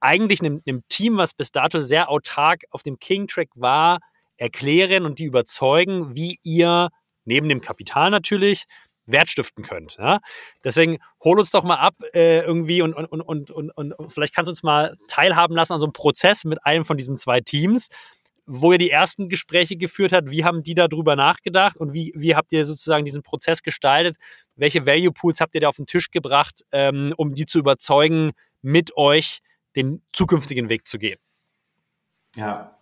[0.00, 4.00] eigentlich einem, einem Team, was bis dato sehr autark auf dem King Track war,
[4.36, 6.88] erklären und die überzeugen, wie ihr
[7.24, 8.64] neben dem Kapital natürlich
[9.06, 9.96] Wert stiften könnt.
[9.98, 10.20] Ja?
[10.64, 14.34] Deswegen hol uns doch mal ab äh, irgendwie und, und, und, und, und, und vielleicht
[14.34, 17.40] kannst du uns mal teilhaben lassen an so einem Prozess mit einem von diesen zwei
[17.40, 17.88] Teams,
[18.46, 20.30] wo ihr die ersten Gespräche geführt habt.
[20.30, 24.16] Wie haben die darüber nachgedacht und wie, wie habt ihr sozusagen diesen Prozess gestaltet?
[24.56, 28.32] Welche Value Pools habt ihr da auf den Tisch gebracht, ähm, um die zu überzeugen,
[28.62, 29.40] mit euch
[29.76, 31.18] den zukünftigen Weg zu gehen?
[32.36, 32.78] Ja,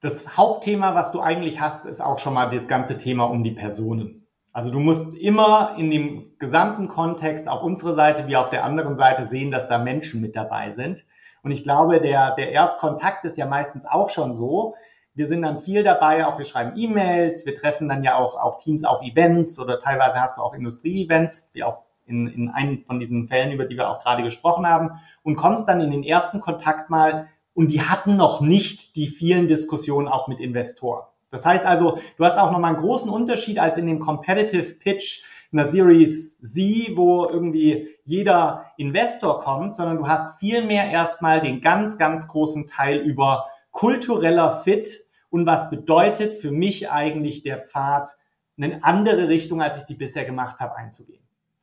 [0.00, 3.50] das Hauptthema, was du eigentlich hast, ist auch schon mal das ganze Thema um die
[3.50, 4.26] Personen.
[4.52, 8.96] Also du musst immer in dem gesamten Kontext auf unserer Seite wie auf der anderen
[8.96, 11.04] Seite sehen, dass da Menschen mit dabei sind.
[11.42, 14.74] Und ich glaube, der, der Erstkontakt ist ja meistens auch schon so.
[15.14, 18.58] Wir sind dann viel dabei, auch wir schreiben E-Mails, wir treffen dann ja auch, auch
[18.58, 23.00] Teams auf Events oder teilweise hast du auch Industrie-Events, wie auch in, in einem von
[23.00, 26.40] diesen Fällen, über die wir auch gerade gesprochen haben, und kommst dann in den ersten
[26.40, 31.04] Kontakt mal und die hatten noch nicht die vielen Diskussionen auch mit Investoren.
[31.30, 35.22] Das heißt also, du hast auch nochmal einen großen Unterschied als in dem Competitive Pitch
[35.52, 41.60] einer Series Z, wo irgendwie jeder Investor kommt, sondern du hast viel mehr erstmal den
[41.60, 48.16] ganz, ganz großen Teil über kultureller Fit und was bedeutet für mich eigentlich der Pfad,
[48.56, 51.19] eine andere Richtung, als ich die bisher gemacht habe, einzugehen.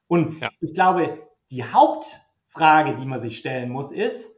[0.08, 0.50] Und ja.
[0.62, 1.20] ich glaube,
[1.52, 4.36] die Hauptfrage, die man sich stellen muss, ist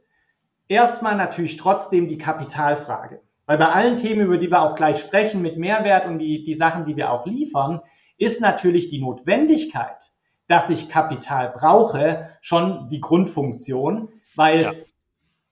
[0.68, 3.22] erstmal natürlich trotzdem die Kapitalfrage.
[3.46, 6.54] Weil bei allen Themen, über die wir auch gleich sprechen, mit Mehrwert und die, die
[6.54, 7.80] Sachen, die wir auch liefern,
[8.16, 10.10] ist natürlich die Notwendigkeit,
[10.46, 14.72] dass ich Kapital brauche, schon die Grundfunktion, weil ja.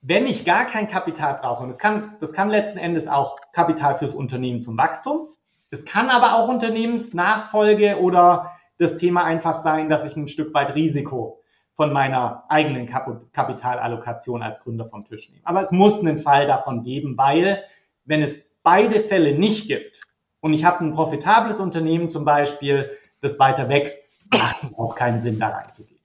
[0.01, 3.95] wenn ich gar kein Kapital brauche, und das kann, das kann letzten Endes auch Kapital
[3.95, 5.27] fürs Unternehmen zum Wachstum,
[5.71, 10.73] es kann aber auch Unternehmensnachfolge oder das Thema einfach sein, dass ich ein Stück weit
[10.73, 11.41] Risiko
[11.73, 15.45] von meiner eigenen Kap Kapitalallokation als Gründer vom Tisch nehme.
[15.45, 17.63] Aber es muss einen Fall davon geben, weil
[18.05, 20.01] wenn es beide Fälle nicht gibt
[20.39, 23.99] und ich habe ein profitables Unternehmen zum Beispiel, das weiter wächst,
[24.31, 25.99] macht es auch keinen Sinn, da reinzugehen.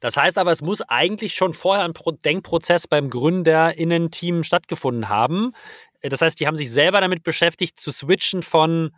[0.00, 1.92] Das heißt aber, es muss eigentlich schon vorher ein
[2.24, 5.52] Denkprozess beim GründerInnen-Team stattgefunden haben.
[6.02, 8.92] Das heißt, die haben sich selber damit beschäftigt, zu switchen von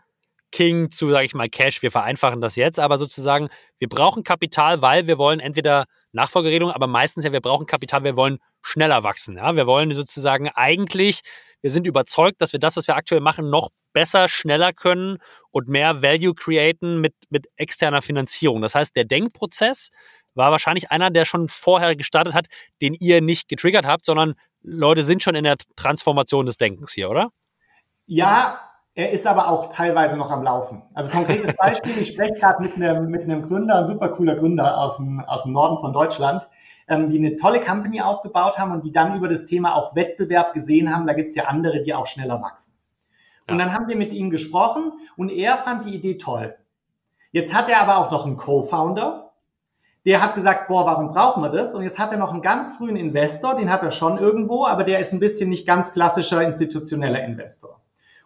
[0.52, 1.82] King zu, sage ich mal, Cash.
[1.82, 6.86] Wir vereinfachen das jetzt, aber sozusagen, wir brauchen Kapital, weil wir wollen entweder Nachfolgeregelung, aber
[6.86, 9.36] meistens ja, wir brauchen Kapital, wir wollen schneller wachsen.
[9.36, 9.56] Ja?
[9.56, 11.22] Wir wollen sozusagen eigentlich,
[11.62, 15.18] wir sind überzeugt, dass wir das, was wir aktuell machen, noch besser, schneller können
[15.50, 18.62] und mehr Value createn mit, mit externer Finanzierung.
[18.62, 19.90] Das heißt, der Denkprozess
[20.34, 22.46] war wahrscheinlich einer, der schon vorher gestartet hat,
[22.80, 27.10] den ihr nicht getriggert habt, sondern Leute sind schon in der Transformation des Denkens hier,
[27.10, 27.30] oder?
[28.06, 28.60] Ja,
[28.94, 30.83] er ist aber auch teilweise noch am Laufen.
[30.92, 34.78] Also konkretes Beispiel, ich spreche gerade mit einem, mit einem Gründer, ein super cooler Gründer
[34.78, 36.46] aus dem, aus dem Norden von Deutschland,
[36.88, 40.52] ähm, die eine tolle Company aufgebaut haben und die dann über das Thema auch Wettbewerb
[40.52, 42.74] gesehen haben, da gibt's ja andere, die auch schneller wachsen.
[43.48, 46.55] Und dann haben wir mit ihm gesprochen und er fand die Idee toll.
[47.33, 49.33] Jetzt hat er aber auch noch einen Co-Founder,
[50.05, 51.74] der hat gesagt, boah, warum brauchen wir das?
[51.74, 54.85] Und jetzt hat er noch einen ganz frühen Investor, den hat er schon irgendwo, aber
[54.85, 57.82] der ist ein bisschen nicht ganz klassischer institutioneller Investor.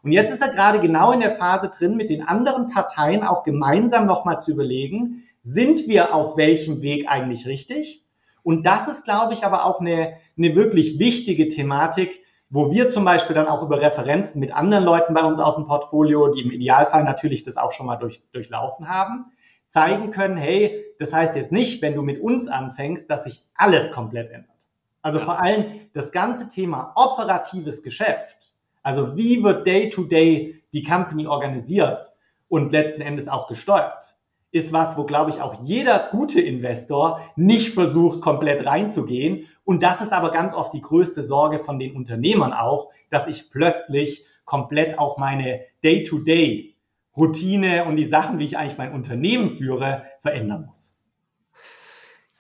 [0.07, 3.43] Und jetzt ist er gerade genau in der Phase drin, mit den anderen Parteien auch
[3.43, 8.05] gemeinsam nochmal zu überlegen, sind wir auf welchem Weg eigentlich richtig?
[8.45, 13.05] Und das ist, glaube ich, aber auch eine, eine wirklich wichtige Thematik, wo wir zum
[13.05, 16.53] Beispiel dann auch über Referenzen mit anderen Leuten bei uns aus dem Portfolio, die im
[16.53, 19.33] Idealfall natürlich das auch schon mal durch, durchlaufen haben,
[19.67, 23.91] zeigen können, hey, das heißt jetzt nicht, wenn du mit uns anfängst, dass sich alles
[23.91, 24.69] komplett ändert.
[25.03, 25.65] Also vor allem
[25.95, 28.56] das ganze Thema operatives Geschäft
[28.87, 31.99] also wie wird Day-to-Day die Company organisiert
[32.47, 34.17] und letzten Endes auch gesteuert?
[34.53, 39.49] Ist was, wo, glaube ich, auch jeder gute Investor nicht versucht, komplett reinzugehen.
[39.65, 43.51] Und das ist aber ganz oft die größte Sorge von den Unternehmern auch, dass ich
[43.51, 46.77] plötzlich komplett auch meine Day-to-Day
[47.17, 50.96] Routine und die Sachen, wie ich eigentlich mein Unternehmen führe, verändern muss.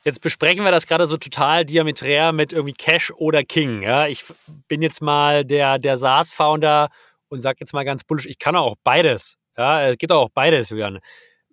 [0.07, 3.83] Jetzt besprechen wir das gerade so total diameträr mit irgendwie Cash oder King.
[3.83, 4.07] Ja?
[4.07, 4.25] Ich
[4.69, 6.91] bin jetzt mal der, der SaaS-Founder
[7.29, 9.37] und sage jetzt mal ganz bullisch, ich kann auch beides.
[9.59, 11.01] Ja, es geht auch beides, Julian.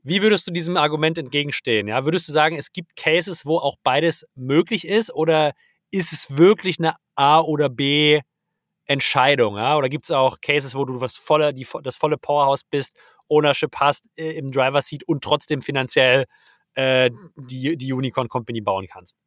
[0.03, 1.87] Wie würdest du diesem Argument entgegenstehen?
[1.87, 5.53] Ja, würdest du sagen, es gibt Cases, wo auch beides möglich ist, oder
[5.89, 8.21] ist es wirklich eine A oder B
[8.85, 9.57] Entscheidung?
[9.57, 9.77] Ja?
[9.77, 12.95] Oder gibt es auch Cases, wo du das volle, die, das volle Powerhouse bist,
[13.29, 16.25] Ownership hast äh, im Driver Seat und trotzdem finanziell
[16.75, 19.17] äh, die, die Unicorn Company bauen kannst?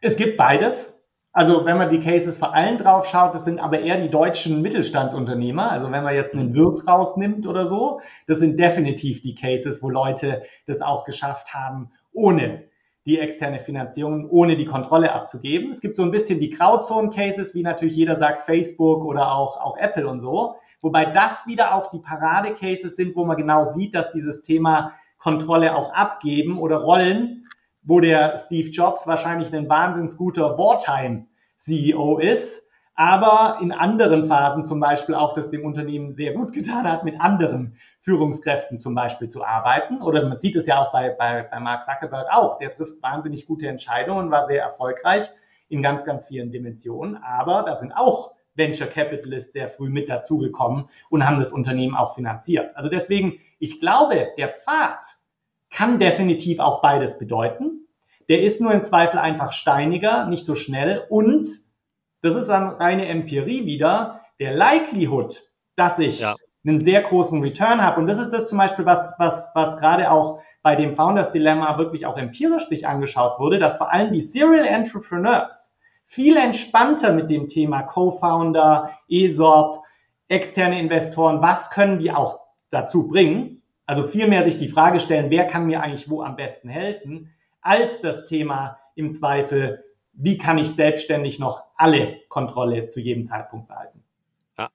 [0.00, 0.96] Es gibt beides.
[1.32, 4.62] Also wenn man die Cases vor allen drauf schaut, das sind aber eher die deutschen
[4.62, 5.70] Mittelstandsunternehmer.
[5.70, 9.90] Also wenn man jetzt einen Wirt rausnimmt oder so, das sind definitiv die Cases, wo
[9.90, 12.64] Leute das auch geschafft haben, ohne
[13.04, 15.70] die externe Finanzierung, ohne die Kontrolle abzugeben.
[15.70, 19.76] Es gibt so ein bisschen die Grauzonen-Cases, wie natürlich jeder sagt Facebook oder auch, auch
[19.76, 20.56] Apple und so.
[20.80, 24.94] Wobei das wieder auch die Parade-Cases sind, wo man genau sieht, dass dieses Thema
[25.26, 27.48] Kontrolle auch abgeben oder rollen,
[27.82, 32.62] wo der Steve Jobs wahrscheinlich ein wahnsinns guter Wartime-CEO ist,
[32.94, 37.20] aber in anderen Phasen zum Beispiel auch das dem Unternehmen sehr gut getan hat, mit
[37.20, 40.00] anderen Führungskräften zum Beispiel zu arbeiten.
[40.00, 42.60] Oder man sieht es ja auch bei, bei, bei Mark Zuckerberg auch.
[42.60, 45.28] Der trifft wahnsinnig gute Entscheidungen, war sehr erfolgreich
[45.68, 47.16] in ganz, ganz vielen Dimensionen.
[47.16, 52.14] Aber da sind auch Venture Capitalists sehr früh mit dazugekommen und haben das Unternehmen auch
[52.14, 52.76] finanziert.
[52.76, 55.04] Also deswegen ich glaube, der Pfad
[55.70, 57.86] kann definitiv auch beides bedeuten.
[58.28, 61.48] Der ist nur im Zweifel einfach steiniger, nicht so schnell und
[62.22, 65.42] das ist dann reine Empirie wieder, der Likelihood,
[65.76, 66.34] dass ich ja.
[66.66, 68.00] einen sehr großen Return habe.
[68.00, 71.78] Und das ist das zum Beispiel, was, was, was gerade auch bei dem Founders Dilemma
[71.78, 77.30] wirklich auch empirisch sich angeschaut wurde, dass vor allem die Serial Entrepreneurs viel entspannter mit
[77.30, 79.84] dem Thema Co-Founder, ESOP,
[80.28, 83.62] externe Investoren, was können die auch dazu bringen?
[83.86, 88.00] Also vielmehr sich die Frage stellen, wer kann mir eigentlich wo am besten helfen, als
[88.00, 94.02] das Thema im Zweifel, wie kann ich selbstständig noch alle Kontrolle zu jedem Zeitpunkt behalten.
[94.58, 94.70] Ja,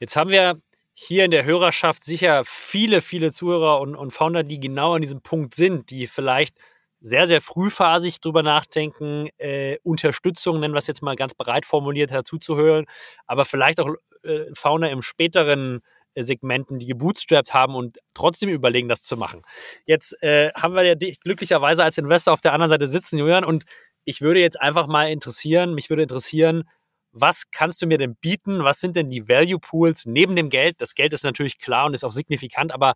[0.00, 0.60] jetzt haben wir
[0.94, 5.22] hier in der Hörerschaft sicher viele, viele Zuhörer und, und Founder, die genau an diesem
[5.22, 6.56] Punkt sind, die vielleicht
[7.00, 12.12] sehr, sehr frühphasig drüber nachdenken, äh, Unterstützung, nennen wir es jetzt mal ganz breit formuliert,
[12.12, 12.86] dazuzuhören,
[13.26, 15.80] aber vielleicht auch äh, Founder im späteren
[16.16, 19.42] Segmenten, die gebootstrapped haben und trotzdem überlegen, das zu machen.
[19.86, 23.64] Jetzt äh, haben wir ja glücklicherweise als Investor auf der anderen Seite sitzen, Julian, und
[24.04, 26.64] ich würde jetzt einfach mal interessieren, mich würde interessieren,
[27.12, 28.64] was kannst du mir denn bieten?
[28.64, 30.80] Was sind denn die Value Pools neben dem Geld?
[30.80, 32.94] Das Geld ist natürlich klar und ist auch signifikant, aber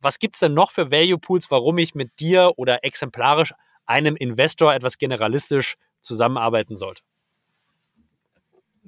[0.00, 3.52] was gibt es denn noch für Value Pools, warum ich mit dir oder exemplarisch
[3.84, 7.02] einem Investor etwas generalistisch zusammenarbeiten sollte?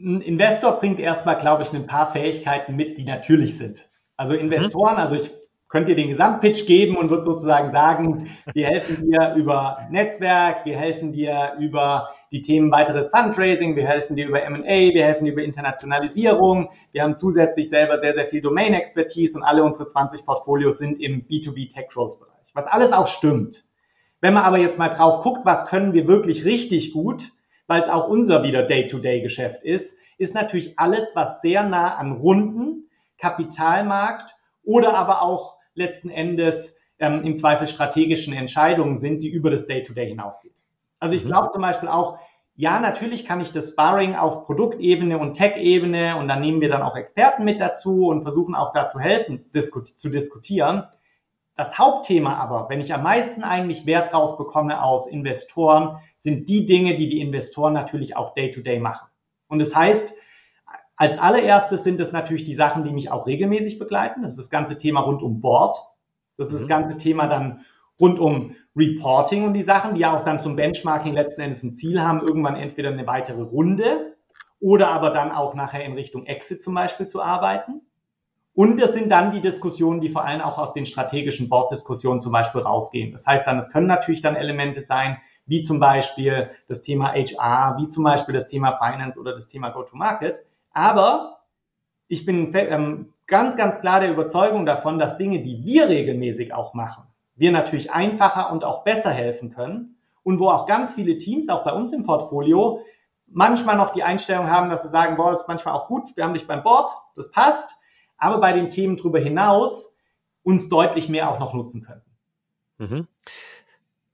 [0.03, 3.89] Ein Investor bringt erstmal, glaube ich, ein paar Fähigkeiten mit, die natürlich sind.
[4.17, 5.31] Also Investoren, also ich
[5.71, 10.77] könnt ihr den Gesamtpitch geben und wird sozusagen sagen, wir helfen dir über Netzwerk, wir
[10.77, 15.33] helfen dir über die Themen weiteres Fundraising, wir helfen dir über M&A, wir helfen dir
[15.33, 16.71] über Internationalisierung.
[16.93, 21.27] Wir haben zusätzlich selber sehr, sehr viel Domain-Expertise und alle unsere 20 Portfolios sind im
[21.27, 22.35] B2B Tech Growth Bereich.
[22.53, 23.65] Was alles auch stimmt.
[24.21, 27.31] Wenn man aber jetzt mal drauf guckt, was können wir wirklich richtig gut,
[27.71, 32.91] weil es auch unser wieder Day-to-Day-Geschäft ist, ist natürlich alles, was sehr nah an Runden,
[33.17, 39.69] Kapitalmarkt oder aber auch letzten Endes ähm, im Zweifel strategischen Entscheidungen sind, die über das
[39.69, 40.65] Day-to-Day -Day hinausgeht.
[40.99, 41.29] Also ich mhm.
[41.29, 42.19] glaube zum Beispiel auch,
[42.57, 46.83] ja, natürlich kann ich das Sparring auf Produktebene und Tech-Ebene und dann nehmen wir dann
[46.83, 50.89] auch Experten mit dazu und versuchen auch da zu helfen, disku zu diskutieren.
[51.61, 56.97] Das Hauptthema aber, wenn ich am meisten eigentlich Wert rausbekomme aus Investoren, sind die Dinge,
[56.97, 59.11] die die Investoren natürlich auch Day-to-Day -Day machen.
[59.47, 60.15] Und das heißt,
[60.97, 64.23] als allererstes sind es natürlich die Sachen, die mich auch regelmäßig begleiten.
[64.23, 65.77] Das ist das ganze Thema rund um Board.
[66.39, 66.59] Das ist mhm.
[66.61, 67.61] das ganze Thema dann
[68.01, 71.75] rund um Reporting und die Sachen, die ja auch dann zum Benchmarking letzten Endes ein
[71.75, 74.17] Ziel haben, irgendwann entweder eine weitere Runde
[74.61, 77.83] oder aber dann auch nachher in Richtung Exit zum Beispiel zu arbeiten.
[78.55, 82.33] Und das sind dann die Diskussionen, die vor allem auch aus den strategischen Board-Diskussionen zum
[82.33, 83.13] Beispiel rausgehen.
[83.13, 87.77] Das heißt dann, es können natürlich dann Elemente sein, wie zum Beispiel das Thema HR,
[87.79, 91.41] wie zum Beispiel das Thema Finance oder das Thema Go-to-Market, aber
[92.09, 96.75] ich bin ähm, ganz, ganz klar der Überzeugung davon, dass Dinge, die wir regelmäßig auch
[96.75, 97.05] machen,
[97.37, 101.65] wir natürlich einfacher und auch besser helfen können und wo auch ganz viele Teams, auch
[101.65, 102.81] bei uns im Portfolio,
[103.27, 106.35] manchmal noch die Einstellung haben, dass sie sagen, boah, ist manchmal auch gut, wir haben
[106.35, 107.77] dich beim Board, das passt,
[108.21, 109.97] aber bei den Themen darüber hinaus
[110.43, 112.11] uns deutlich mehr auch noch nutzen könnten.
[112.79, 113.09] Mhm.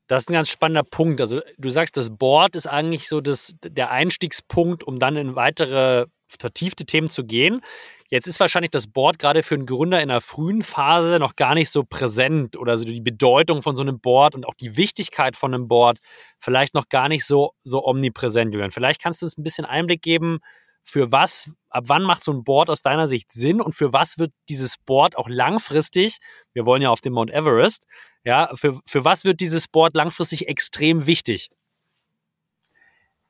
[0.06, 1.20] Das ist ein ganz spannender Punkt.
[1.20, 6.06] Also du sagst, das Board ist eigentlich so das, der Einstiegspunkt, um dann in weitere
[6.28, 7.60] vertiefte Themen zu gehen.
[8.08, 11.54] Jetzt ist wahrscheinlich das Board gerade für einen Gründer in einer frühen Phase noch gar
[11.54, 15.36] nicht so präsent oder so die Bedeutung von so einem Board und auch die Wichtigkeit
[15.36, 15.98] von einem Board
[16.38, 18.70] vielleicht noch gar nicht so, so omnipräsent, Julian.
[18.70, 20.38] Vielleicht kannst du uns ein bisschen Einblick geben,
[20.86, 24.18] für was, ab wann macht so ein Board aus deiner Sicht Sinn und für was
[24.18, 26.18] wird dieses Board auch langfristig,
[26.52, 27.86] wir wollen ja auf dem Mount Everest,
[28.24, 31.50] ja, für, für was wird dieses Board langfristig extrem wichtig?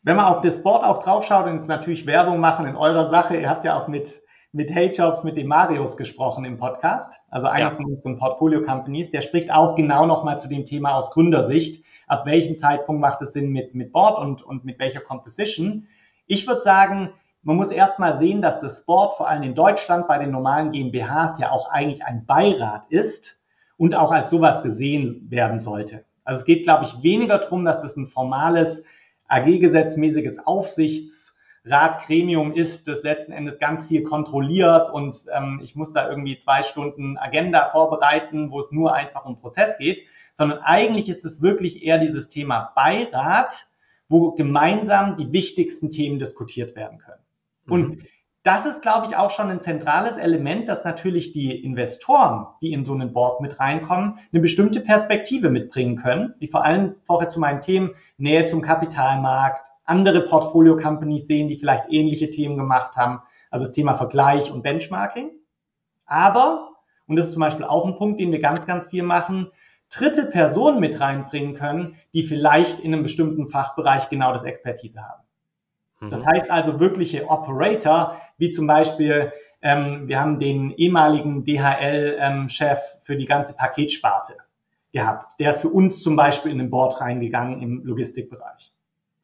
[0.02, 3.36] Wenn man auf das Board auch draufschaut und jetzt natürlich Werbung machen in eurer Sache,
[3.36, 7.70] ihr habt ja auch mit, mit H-Jobs mit dem Marius gesprochen im Podcast, also einer
[7.70, 7.74] ja.
[7.74, 11.84] von unseren Portfolio-Companies, der spricht auch genau nochmal zu dem Thema aus Gründersicht.
[12.06, 15.88] Ab welchem Zeitpunkt macht es Sinn mit, mit Board und, und mit welcher Composition?
[16.26, 17.12] Ich würde sagen,
[17.46, 21.38] man muss erstmal sehen, dass das Board vor allem in Deutschland bei den normalen GmbHs
[21.38, 23.40] ja auch eigentlich ein Beirat ist
[23.76, 26.04] und auch als sowas gesehen werden sollte.
[26.24, 28.82] Also es geht, glaube ich, weniger darum, dass das ein formales
[29.28, 36.38] AG-gesetzmäßiges Aufsichtsratgremium ist, das letzten Endes ganz viel kontrolliert und ähm, ich muss da irgendwie
[36.38, 41.40] zwei Stunden Agenda vorbereiten, wo es nur einfach um Prozess geht, sondern eigentlich ist es
[41.40, 43.68] wirklich eher dieses Thema Beirat,
[44.08, 47.22] wo gemeinsam die wichtigsten Themen diskutiert werden können.
[47.68, 48.02] Und mhm
[48.46, 52.84] das ist, glaube ich, auch schon ein zentrales Element, dass natürlich die Investoren, die in
[52.84, 57.40] so einen Board mit reinkommen, eine bestimmte Perspektive mitbringen können, die vor allem vorher zu
[57.40, 63.64] meinen Themen Nähe zum Kapitalmarkt, andere Portfolio-Companies sehen, die vielleicht ähnliche Themen gemacht haben, also
[63.64, 65.32] das Thema Vergleich und Benchmarking.
[66.04, 66.68] Aber,
[67.08, 69.50] und das ist zum Beispiel auch ein Punkt, den wir ganz, ganz viel machen,
[69.92, 75.25] dritte Personen mit reinbringen können, die vielleicht in einem bestimmten Fachbereich genau das Expertise haben.
[76.00, 76.08] Mhm.
[76.08, 79.32] Das heißt also wirkliche Operator, wie zum Beispiel,
[79.62, 84.34] ähm, wir haben den ehemaligen DHL-Chef ähm, für die ganze Paketsparte
[84.92, 85.38] gehabt.
[85.40, 88.72] Der ist für uns zum Beispiel in den Board reingegangen im Logistikbereich.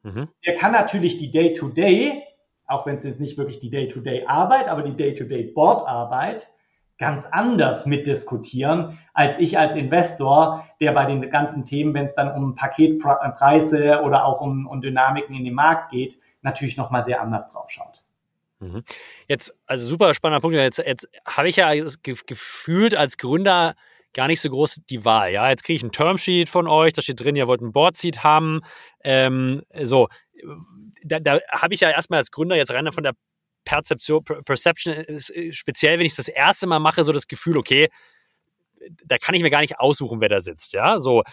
[0.03, 0.29] Mhm.
[0.45, 2.23] Der kann natürlich die Day-to-Day,
[2.67, 6.49] auch wenn es jetzt nicht wirklich die Day-to-Day-Arbeit, aber die Day-to-Day-Board-Arbeit,
[6.99, 12.31] ganz anders mitdiskutieren, als ich als Investor, der bei den ganzen Themen, wenn es dann
[12.31, 17.51] um Paketpreise oder auch um, um Dynamiken in den Markt geht, natürlich nochmal sehr anders
[17.51, 18.03] drauf schaut.
[18.59, 18.83] Mhm.
[19.27, 20.55] Jetzt, also super spannender Punkt.
[20.55, 21.71] Jetzt, jetzt habe ich ja
[22.03, 23.75] gefühlt als Gründer
[24.13, 25.31] gar nicht so groß die Wahl.
[25.31, 28.23] Ja, jetzt kriege ich ein Termsheet von euch, da steht drin, ihr wollt ein Boardseat
[28.23, 28.61] haben.
[29.03, 30.07] Ähm, so,
[31.03, 33.13] da, da habe ich ja erstmal als Gründer jetzt rein von der
[33.65, 37.89] Perzeption, Perception, äh, speziell wenn ich das erste Mal mache, so das Gefühl, okay,
[39.05, 40.73] da kann ich mir gar nicht aussuchen, wer da sitzt.
[40.73, 41.23] Ja, so.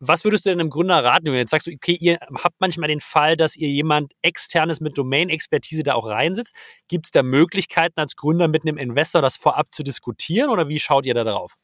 [0.00, 1.26] Was würdest du denn einem Gründer raten?
[1.26, 4.98] Wenn jetzt sagst du, okay, ihr habt manchmal den Fall, dass ihr jemand externes mit
[4.98, 6.54] Domain-Expertise da auch reinsitzt.
[6.88, 10.78] Gibt es da Möglichkeiten als Gründer mit einem Investor das vorab zu diskutieren oder wie
[10.78, 11.56] schaut ihr da drauf?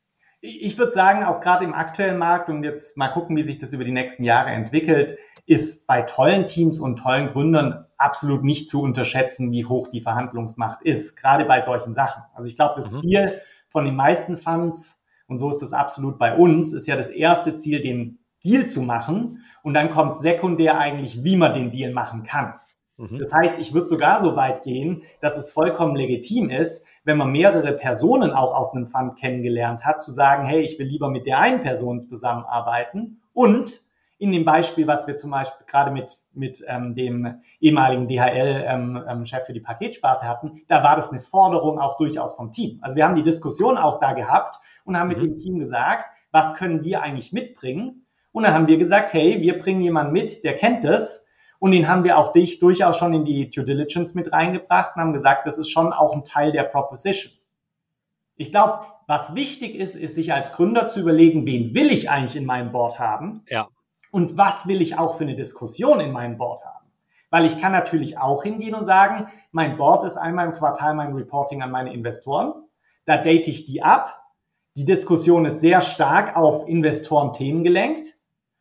[0.45, 3.73] Ich würde sagen, auch gerade im aktuellen Markt und jetzt mal gucken, wie sich das
[3.73, 8.83] über die nächsten Jahre entwickelt, ist bei tollen Teams und tollen Gründern absolut nicht zu
[8.83, 12.25] unterschätzen, wie hoch die Verhandlungsmacht ist, gerade bei solchen Sachen.
[12.35, 12.99] Also ich glaube, das mhm.
[12.99, 15.02] Ziel von den meisten Funds,
[15.33, 18.83] und so ist es absolut bei uns, ist ja das erste Ziel, den Deal zu
[18.83, 19.43] machen.
[19.63, 22.55] Und dann kommt sekundär eigentlich, wie man den Deal machen kann.
[22.99, 23.19] Mhm.
[23.19, 27.33] Das heißt, ich würde sogar so weit gehen, dass es vollkommen legitim ist, wenn man
[27.33, 31.25] mehrere Personen auch aus einem Fund kennengelernt hat, zu sagen, hey, ich will lieber mit
[31.25, 33.81] der einen Person zusammenarbeiten und
[34.23, 39.05] in dem Beispiel, was wir zum Beispiel gerade mit, mit ähm, dem ehemaligen DHL-Chef ähm,
[39.09, 42.79] ähm, für die Paketsparte hatten, da war das eine Forderung auch durchaus vom Team.
[42.83, 45.15] Also wir haben die Diskussion auch da gehabt und haben mhm.
[45.15, 48.07] mit dem Team gesagt, was können wir eigentlich mitbringen?
[48.31, 51.27] Und dann haben wir gesagt, hey, wir bringen jemanden mit, der kennt das
[51.59, 55.03] und den haben wir auch dich durchaus schon in die Due Diligence mit reingebracht und
[55.03, 57.33] haben gesagt, das ist schon auch ein Teil der Proposition.
[58.37, 62.37] Ich glaube, was wichtig ist, ist sich als Gründer zu überlegen, wen will ich eigentlich
[62.37, 63.43] in meinem Board haben?
[63.49, 63.67] Ja.
[64.13, 66.87] Und was will ich auch für eine Diskussion in meinem Board haben?
[67.31, 71.15] Weil ich kann natürlich auch hingehen und sagen, mein Board ist einmal im Quartal mein
[71.15, 72.53] Reporting an meine Investoren.
[73.07, 74.23] Da date ich die ab.
[74.77, 78.19] Die Diskussion ist sehr stark auf Investoren-Themen gelenkt.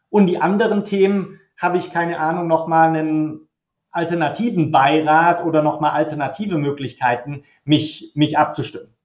[0.10, 3.50] Und die anderen Themen habe ich keine Ahnung, nochmal einen
[3.92, 8.96] alternativen Beirat oder nochmal alternative Möglichkeiten, mich, mich abzustimmen.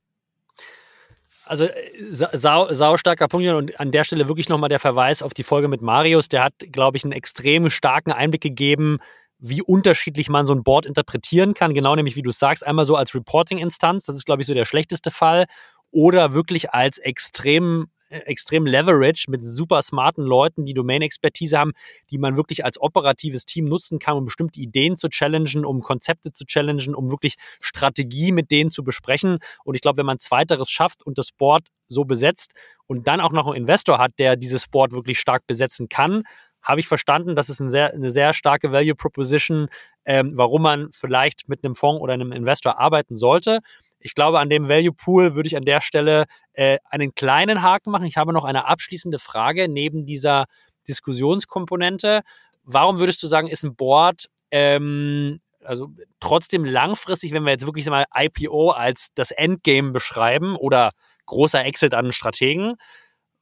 [1.46, 1.72] Also äh,
[2.10, 5.68] sau, sau starker Punkt und an der Stelle wirklich nochmal der Verweis auf die Folge
[5.68, 6.28] mit Marius.
[6.28, 8.98] Der hat, glaube ich, einen extrem starken Einblick gegeben,
[9.38, 11.72] wie unterschiedlich man so ein Board interpretieren kann.
[11.72, 14.64] Genau nämlich, wie du sagst, einmal so als Reporting-Instanz, das ist, glaube ich, so der
[14.64, 15.46] schlechteste Fall,
[15.92, 21.72] oder wirklich als extrem extrem Leverage mit super smarten Leuten, die Domain-Expertise haben,
[22.10, 26.32] die man wirklich als operatives Team nutzen kann, um bestimmte Ideen zu challengen, um Konzepte
[26.32, 29.38] zu challengen, um wirklich Strategie mit denen zu besprechen.
[29.64, 32.52] Und ich glaube, wenn man zweiteres schafft und das Board so besetzt
[32.86, 36.22] und dann auch noch einen Investor hat, der dieses Board wirklich stark besetzen kann,
[36.66, 39.68] habe ich verstanden, das ist eine sehr, eine sehr starke Value Proposition,
[40.04, 43.60] ähm, warum man vielleicht mit einem Fonds oder einem Investor arbeiten sollte.
[44.06, 47.90] Ich glaube, an dem Value Pool würde ich an der Stelle äh, einen kleinen Haken
[47.90, 48.06] machen.
[48.06, 50.46] Ich habe noch eine abschließende Frage neben dieser
[50.86, 52.22] Diskussionskomponente.
[52.62, 55.88] Warum würdest du sagen, ist ein Board ähm, also
[56.20, 60.92] trotzdem langfristig, wenn wir jetzt wirklich mal IPO als das Endgame beschreiben oder
[61.26, 62.76] großer Exit an Strategen,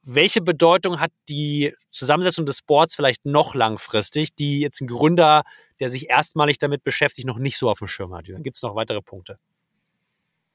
[0.01, 5.43] welche Bedeutung hat die Zusammensetzung des Boards vielleicht noch langfristig, die jetzt ein Gründer,
[5.79, 8.27] der sich erstmalig damit beschäftigt, noch nicht so auf dem Schirm hat?
[8.27, 9.37] Dann gibt es noch weitere Punkte.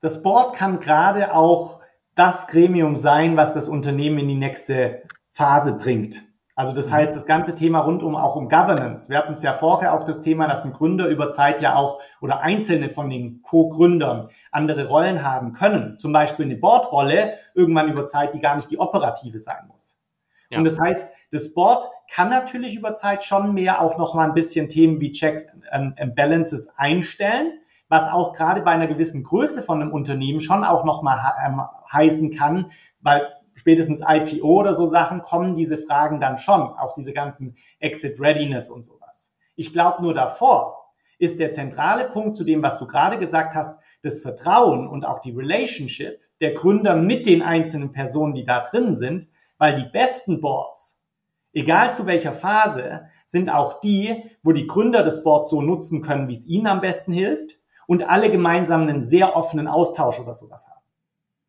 [0.01, 1.81] Das Board kann gerade auch
[2.15, 6.23] das Gremium sein, was das Unternehmen in die nächste Phase bringt.
[6.57, 6.95] Also das mhm.
[6.95, 9.09] heißt, das ganze Thema rund um auch um Governance.
[9.09, 12.01] Wir hatten es ja vorher auch das Thema, dass ein Gründer über Zeit ja auch
[12.21, 15.99] oder einzelne von den Co-Gründern andere Rollen haben können.
[15.99, 19.99] Zum Beispiel eine Boardrolle irgendwann über Zeit, die gar nicht die operative sein muss.
[20.51, 20.59] Ja.
[20.59, 24.35] Und das heißt, das Board kann natürlich über Zeit schon mehr auch noch mal ein
[24.35, 27.53] bisschen Themen wie Checks and Balances einstellen
[27.91, 31.61] was auch gerade bei einer gewissen Größe von einem Unternehmen schon auch nochmal ähm,
[31.93, 32.71] heißen kann,
[33.01, 38.21] weil spätestens IPO oder so Sachen kommen diese Fragen dann schon, auch diese ganzen Exit
[38.21, 39.35] Readiness und sowas.
[39.57, 43.79] Ich glaube nur davor ist der zentrale Punkt zu dem, was du gerade gesagt hast,
[44.03, 48.95] das Vertrauen und auch die Relationship der Gründer mit den einzelnen Personen, die da drin
[48.95, 49.29] sind,
[49.59, 51.03] weil die besten Boards,
[51.53, 56.29] egal zu welcher Phase, sind auch die, wo die Gründer des Boards so nutzen können,
[56.29, 57.60] wie es ihnen am besten hilft
[57.91, 60.81] und alle gemeinsam einen sehr offenen Austausch oder sowas haben.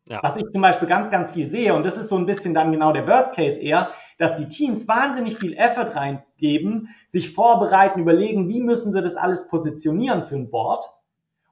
[0.08, 0.24] Ja.
[0.24, 2.72] Was ich zum Beispiel ganz, ganz viel sehe, und das ist so ein bisschen dann
[2.72, 8.48] genau der Worst Case eher, dass die Teams wahnsinnig viel Effort reingeben, sich vorbereiten, überlegen,
[8.48, 10.84] wie müssen sie das alles positionieren für ein Board.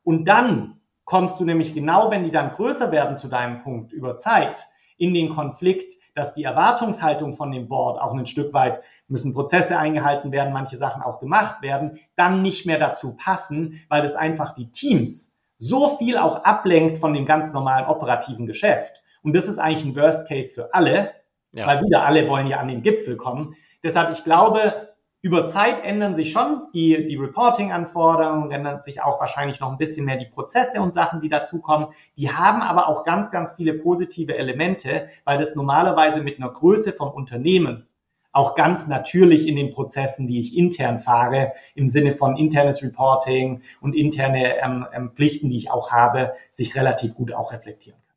[0.02, 4.16] Und dann kommst du nämlich genau, wenn die dann größer werden zu deinem Punkt über
[4.16, 4.66] Zeit,
[4.96, 9.78] in den Konflikt, dass die Erwartungshaltung von dem Board auch ein Stück weit müssen Prozesse
[9.78, 14.52] eingehalten werden, manche Sachen auch gemacht werden, dann nicht mehr dazu passen, weil das einfach
[14.52, 19.02] die Teams so viel auch ablenkt von dem ganz normalen operativen Geschäft.
[19.22, 21.12] Und das ist eigentlich ein Worst Case für alle,
[21.54, 21.66] ja.
[21.66, 23.54] weil wieder alle wollen ja an den Gipfel kommen.
[23.82, 24.89] Deshalb, ich glaube,
[25.22, 30.06] über Zeit ändern sich schon die, die Reporting-Anforderungen, ändern sich auch wahrscheinlich noch ein bisschen
[30.06, 31.88] mehr die Prozesse und Sachen, die dazukommen.
[32.16, 36.92] Die haben aber auch ganz, ganz viele positive Elemente, weil das normalerweise mit einer Größe
[36.92, 37.86] vom Unternehmen
[38.32, 43.62] auch ganz natürlich in den Prozessen, die ich intern fahre, im Sinne von internes Reporting
[43.80, 48.10] und interne ähm, ähm, Pflichten, die ich auch habe, sich relativ gut auch reflektieren kann.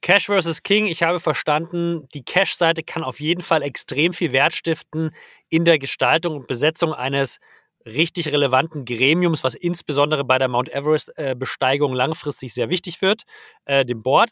[0.00, 4.52] Cash versus King, ich habe verstanden, die Cash-Seite kann auf jeden Fall extrem viel Wert
[4.52, 5.10] stiften
[5.48, 7.38] in der Gestaltung und Besetzung eines
[7.84, 13.22] richtig relevanten Gremiums, was insbesondere bei der Mount Everest-Besteigung äh, langfristig sehr wichtig wird,
[13.64, 14.30] äh, dem Board.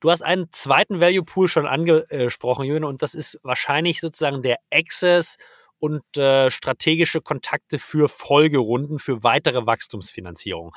[0.00, 4.58] Du hast einen zweiten Value Pool schon angesprochen, Jürgen, und das ist wahrscheinlich sozusagen der
[4.70, 5.36] Access
[5.78, 10.72] und äh, strategische Kontakte für Folgerunden, für weitere Wachstumsfinanzierung.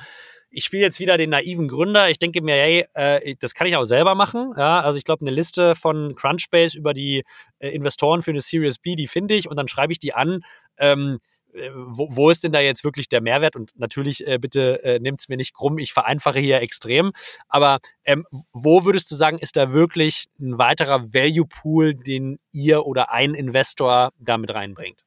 [0.50, 2.08] Ich spiele jetzt wieder den naiven Gründer.
[2.08, 4.54] Ich denke mir, hey, äh, das kann ich auch selber machen.
[4.56, 7.24] Ja, also ich glaube, eine Liste von Crunchbase über die
[7.58, 10.40] äh, Investoren für eine Series B, die finde ich und dann schreibe ich die an.
[10.78, 11.37] Ähm, äh,
[11.74, 13.56] wo, wo ist denn da jetzt wirklich der Mehrwert?
[13.56, 17.12] Und natürlich, äh, bitte äh, nimmt es mir nicht krumm, ich vereinfache hier extrem.
[17.48, 22.86] Aber ähm, wo würdest du sagen, ist da wirklich ein weiterer Value Pool, den ihr
[22.86, 25.04] oder ein Investor damit reinbringt?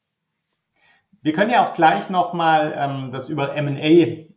[1.21, 3.81] Wir können ja auch gleich nochmal ähm, das über M&A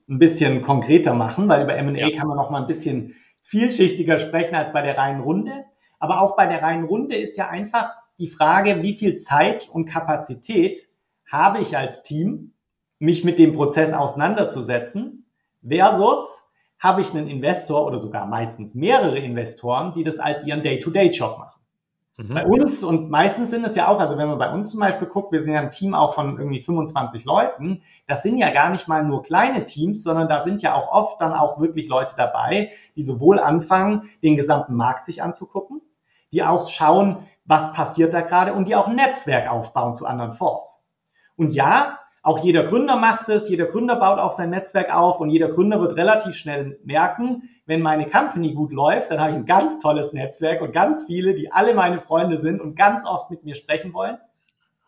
[0.06, 2.10] ein bisschen konkreter machen, weil über M&A ja.
[2.10, 5.64] kann man nochmal ein bisschen vielschichtiger sprechen als bei der reinen Runde.
[5.98, 9.86] Aber auch bei der reinen Runde ist ja einfach die Frage, wie viel Zeit und
[9.86, 10.76] Kapazität
[11.26, 12.52] habe ich als Team,
[12.98, 15.26] mich mit dem Prozess auseinanderzusetzen,
[15.66, 16.44] versus
[16.78, 21.54] habe ich einen Investor oder sogar meistens mehrere Investoren, die das als ihren Day-to-Day-Job machen.
[22.16, 22.28] Mhm.
[22.28, 25.08] Bei uns und meistens sind es ja auch, also wenn man bei uns zum Beispiel
[25.08, 28.70] guckt, wir sind ja ein Team auch von irgendwie 25 Leuten, das sind ja gar
[28.70, 32.14] nicht mal nur kleine Teams, sondern da sind ja auch oft dann auch wirklich Leute
[32.16, 35.80] dabei, die sowohl anfangen, den gesamten Markt sich anzugucken,
[36.32, 40.32] die auch schauen, was passiert da gerade und die auch ein Netzwerk aufbauen zu anderen
[40.32, 40.83] Fonds.
[41.36, 45.28] Und ja, auch jeder Gründer macht es, jeder Gründer baut auch sein Netzwerk auf und
[45.28, 49.44] jeder Gründer wird relativ schnell merken, wenn meine Company gut läuft, dann habe ich ein
[49.44, 53.44] ganz tolles Netzwerk und ganz viele, die alle meine Freunde sind und ganz oft mit
[53.44, 54.16] mir sprechen wollen.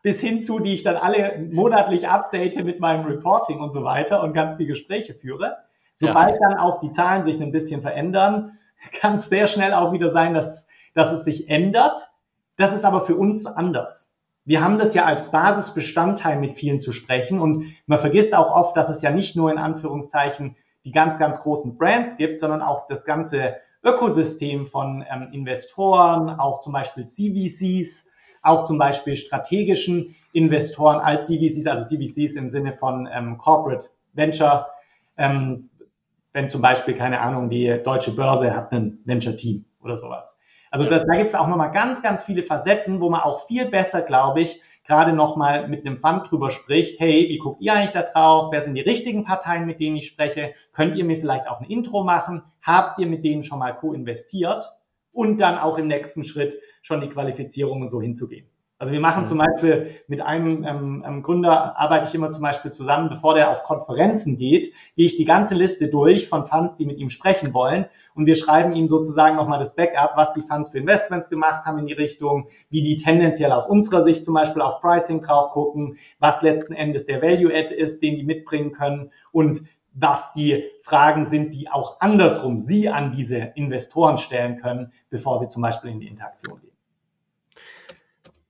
[0.00, 4.22] Bis hin zu, die ich dann alle monatlich update mit meinem Reporting und so weiter
[4.22, 5.58] und ganz viele Gespräche führe.
[5.94, 6.48] Sobald ja.
[6.48, 8.58] dann auch die Zahlen sich ein bisschen verändern,
[8.98, 12.10] kann es sehr schnell auch wieder sein, dass, dass es sich ändert.
[12.56, 14.15] Das ist aber für uns anders
[14.46, 18.76] wir haben das ja als Basisbestandteil mit vielen zu sprechen und man vergisst auch oft,
[18.76, 22.86] dass es ja nicht nur in Anführungszeichen die ganz, ganz großen Brands gibt, sondern auch
[22.86, 28.06] das ganze Ökosystem von ähm, Investoren, auch zum Beispiel CVCs,
[28.40, 34.68] auch zum Beispiel strategischen Investoren als CVCs, also CVCs im Sinne von ähm, Corporate Venture.
[35.16, 35.70] Ähm,
[36.32, 40.38] wenn zum Beispiel, keine Ahnung, die deutsche Börse hat ein Venture-Team oder sowas.
[40.76, 43.66] Also da, da gibt es auch nochmal ganz, ganz viele Facetten, wo man auch viel
[43.66, 47.92] besser, glaube ich, gerade nochmal mit einem Fund drüber spricht, hey, wie guckt ihr eigentlich
[47.92, 48.48] da drauf?
[48.52, 50.52] Wer sind die richtigen Parteien, mit denen ich spreche?
[50.72, 52.42] Könnt ihr mir vielleicht auch ein Intro machen?
[52.62, 54.70] Habt ihr mit denen schon mal co-investiert?
[55.12, 58.50] Und dann auch im nächsten Schritt schon die Qualifizierung und so hinzugehen.
[58.78, 62.70] Also wir machen zum Beispiel mit einem ähm, ähm, Gründer, arbeite ich immer zum Beispiel
[62.70, 66.84] zusammen, bevor der auf Konferenzen geht, gehe ich die ganze Liste durch von Funds, die
[66.84, 70.70] mit ihm sprechen wollen und wir schreiben ihm sozusagen nochmal das Backup, was die Funds
[70.70, 74.60] für Investments gemacht haben in die Richtung, wie die tendenziell aus unserer Sicht zum Beispiel
[74.60, 79.62] auf Pricing drauf gucken, was letzten Endes der Value-Add ist, den die mitbringen können und
[79.94, 85.48] was die Fragen sind, die auch andersrum Sie an diese Investoren stellen können, bevor Sie
[85.48, 86.75] zum Beispiel in die Interaktion gehen.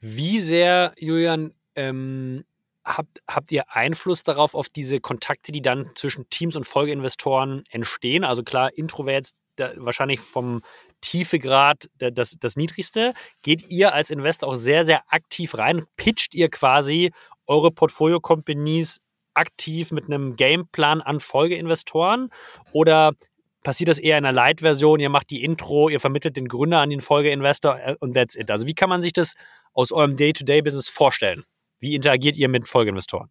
[0.00, 2.44] Wie sehr, Julian, ähm,
[2.84, 8.24] habt, habt ihr Einfluss darauf, auf diese Kontakte, die dann zwischen Teams und Folgeinvestoren entstehen?
[8.24, 10.62] Also klar, Intro wäre jetzt da, wahrscheinlich vom
[11.00, 13.14] Tiefegrad das, das niedrigste.
[13.42, 15.86] Geht ihr als Investor auch sehr, sehr aktiv rein?
[15.96, 17.10] Pitcht ihr quasi
[17.46, 19.00] eure Portfolio-Companies
[19.34, 22.30] aktiv mit einem Gameplan an Folgeinvestoren?
[22.72, 23.12] Oder
[23.66, 25.00] passiert das eher in einer Light-Version?
[25.00, 28.50] Ihr macht die Intro, ihr vermittelt den Gründer an den Folgeinvestor äh, und that's it.
[28.50, 29.34] Also wie kann man sich das
[29.74, 31.42] aus eurem Day-to-Day-Business vorstellen?
[31.80, 33.28] Wie interagiert ihr mit Folgeinvestoren?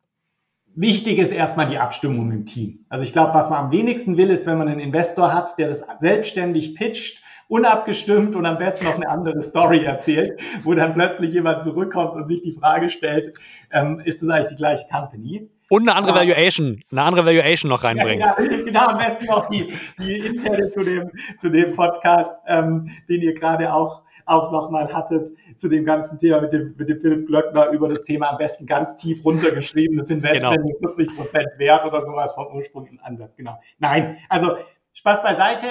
[0.75, 2.85] wichtig ist erstmal die Abstimmung im Team.
[2.89, 5.69] Also ich glaube, was man am wenigsten will, ist, wenn man einen Investor hat, der
[5.69, 11.31] das selbstständig pitcht, unabgestimmt und am besten noch eine andere Story erzählt, wo dann plötzlich
[11.31, 13.35] jemand zurückkommt und sich die Frage stellt,
[13.71, 15.49] ähm, ist das eigentlich die gleiche Company?
[15.69, 18.19] Und eine andere Valuation, eine andere Valuation noch reinbringen.
[18.19, 22.89] Ja, genau, genau, am besten noch die, die interne zu dem, zu dem Podcast, ähm,
[23.09, 27.01] den ihr gerade auch, auch nochmal hattet, zu dem ganzen Thema mit dem, mit dem
[27.01, 30.93] Philipp Glöckner über das Thema am besten ganz tief runtergeschrieben, das Investment genau.
[30.93, 33.59] 40 Prozent wert oder sowas vom ursprünglichen Ansatz, genau.
[33.79, 34.57] Nein, also
[34.93, 35.67] Spaß beiseite,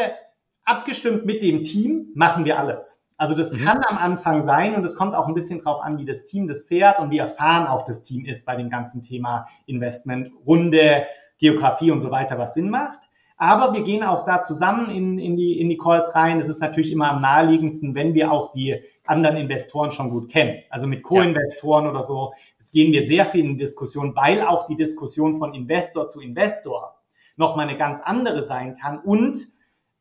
[0.64, 3.03] abgestimmt mit dem Team machen wir alles.
[3.16, 3.64] Also das mhm.
[3.64, 6.48] kann am Anfang sein und es kommt auch ein bisschen drauf an, wie das Team
[6.48, 11.06] das fährt und wie erfahren auch das Team ist bei dem ganzen Thema Investment, Runde,
[11.38, 13.00] Geografie und so weiter, was Sinn macht.
[13.36, 16.38] Aber wir gehen auch da zusammen in, in, die, in die Calls rein.
[16.38, 20.62] Es ist natürlich immer am naheliegendsten, wenn wir auch die anderen Investoren schon gut kennen.
[20.70, 21.90] Also mit Co-Investoren ja.
[21.90, 22.32] oder so.
[22.58, 26.96] Das gehen wir sehr viel in Diskussion, weil auch die Diskussion von Investor zu Investor
[27.36, 29.38] nochmal eine ganz andere sein kann und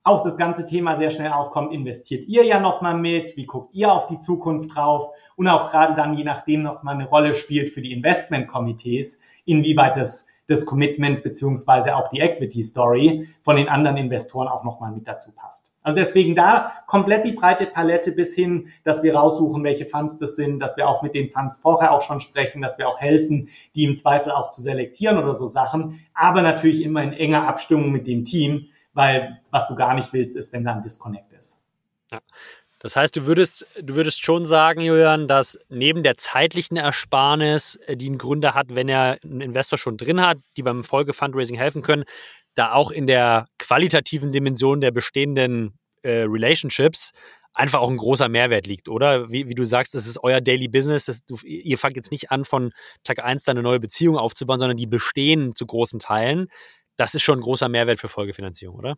[0.03, 3.91] auch das ganze Thema sehr schnell aufkommt, investiert ihr ja nochmal mit, wie guckt ihr
[3.91, 5.11] auf die Zukunft drauf?
[5.35, 10.27] Und auch gerade dann je nachdem nochmal eine Rolle spielt für die Investmentkomitees, inwieweit das,
[10.47, 15.31] das Commitment beziehungsweise auch die Equity Story von den anderen Investoren auch nochmal mit dazu
[15.31, 15.73] passt.
[15.81, 20.35] Also deswegen da komplett die breite Palette bis hin, dass wir raussuchen, welche Funds das
[20.35, 23.47] sind, dass wir auch mit den Funds vorher auch schon sprechen, dass wir auch helfen,
[23.73, 27.93] die im Zweifel auch zu selektieren oder so Sachen, aber natürlich immer in enger Abstimmung
[27.93, 31.61] mit dem Team, weil was du gar nicht willst, ist, wenn da ein Disconnect ist.
[32.11, 32.19] Ja.
[32.79, 37.95] Das heißt, du würdest, du würdest schon sagen, Julian, dass neben der zeitlichen Ersparnis, äh,
[37.95, 41.81] die ein Gründer hat, wenn er einen Investor schon drin hat, die beim Folge-Fundraising helfen
[41.81, 42.03] können,
[42.55, 47.11] da auch in der qualitativen Dimension der bestehenden äh, Relationships
[47.53, 49.29] einfach auch ein großer Mehrwert liegt, oder?
[49.29, 51.05] Wie, wie du sagst, das ist euer Daily Business.
[51.05, 52.71] Das, du, ihr fangt jetzt nicht an, von
[53.03, 56.47] Tag 1 da eine neue Beziehung aufzubauen, sondern die bestehen zu großen Teilen
[56.97, 58.97] das ist schon ein großer Mehrwert für Folgefinanzierung, oder?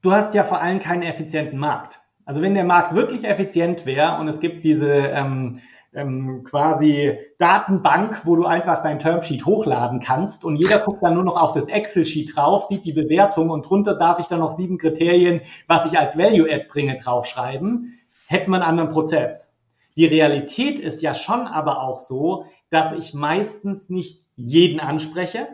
[0.00, 2.00] Du hast ja vor allem keinen effizienten Markt.
[2.24, 5.60] Also wenn der Markt wirklich effizient wäre und es gibt diese ähm,
[5.92, 11.24] ähm, quasi Datenbank, wo du einfach dein Termsheet hochladen kannst und jeder guckt dann nur
[11.24, 14.78] noch auf das Excel-Sheet drauf, sieht die Bewertung und drunter darf ich dann noch sieben
[14.78, 19.54] Kriterien, was ich als Value-Add bringe, draufschreiben, hätten wir einen anderen Prozess.
[19.96, 25.48] Die Realität ist ja schon aber auch so, dass ich meistens nicht jeden anspreche,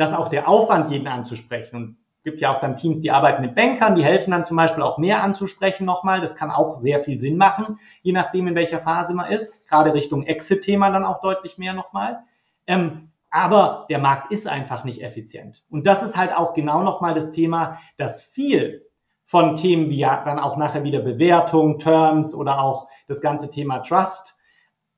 [0.00, 3.54] dass auch der Aufwand, jeden anzusprechen und gibt ja auch dann Teams, die arbeiten mit
[3.54, 6.22] Bankern, die helfen dann zum Beispiel auch mehr anzusprechen nochmal.
[6.22, 9.68] Das kann auch sehr viel Sinn machen, je nachdem, in welcher Phase man ist.
[9.68, 12.20] Gerade Richtung Exit-Thema dann auch deutlich mehr nochmal.
[12.66, 15.64] Ähm, aber der Markt ist einfach nicht effizient.
[15.68, 18.86] Und das ist halt auch genau nochmal das Thema, dass viel
[19.24, 23.80] von Themen wie ja dann auch nachher wieder Bewertung, Terms oder auch das ganze Thema
[23.80, 24.39] Trust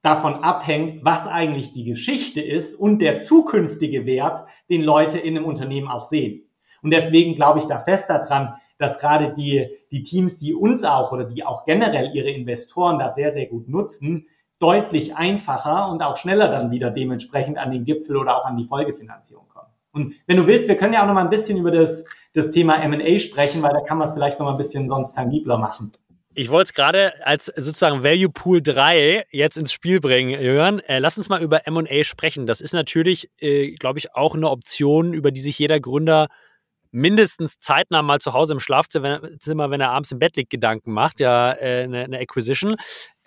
[0.02, 5.46] davon abhängt, was eigentlich die Geschichte ist und der zukünftige Wert, den Leute in einem
[5.46, 6.50] Unternehmen auch sehen.
[6.82, 11.12] Und deswegen glaube ich da fest daran, dass gerade die, die Teams, die uns auch
[11.12, 14.26] oder die auch generell ihre Investoren da sehr, sehr gut nutzen,
[14.58, 18.64] deutlich einfacher und auch schneller dann wieder dementsprechend an den Gipfel oder auch an die
[18.64, 19.68] Folgefinanzierung kommen.
[19.92, 22.50] Und wenn du willst, wir können ja auch noch mal ein bisschen über das, das
[22.50, 25.58] Thema M&A sprechen, weil da kann man es vielleicht noch mal ein bisschen sonst tangibler
[25.58, 25.92] machen.
[26.34, 30.80] Ich wollte es gerade als sozusagen Value Pool 3 jetzt ins Spiel bringen, Jörn.
[30.80, 32.46] Äh, lass uns mal über M&A sprechen.
[32.46, 36.28] Das ist natürlich, äh, glaube ich, auch eine Option, über die sich jeder Gründer
[36.90, 41.20] mindestens zeitnah mal zu Hause im Schlafzimmer, wenn er abends im Bett liegt, Gedanken macht,
[41.20, 42.76] ja, äh, eine, Acquisition.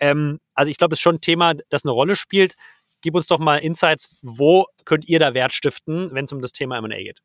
[0.00, 2.54] Ähm, also ich glaube, es ist schon ein Thema, das eine Rolle spielt.
[3.02, 6.52] Gib uns doch mal Insights, wo könnt ihr da Wert stiften, wenn es um das
[6.52, 7.20] Thema M&A geht?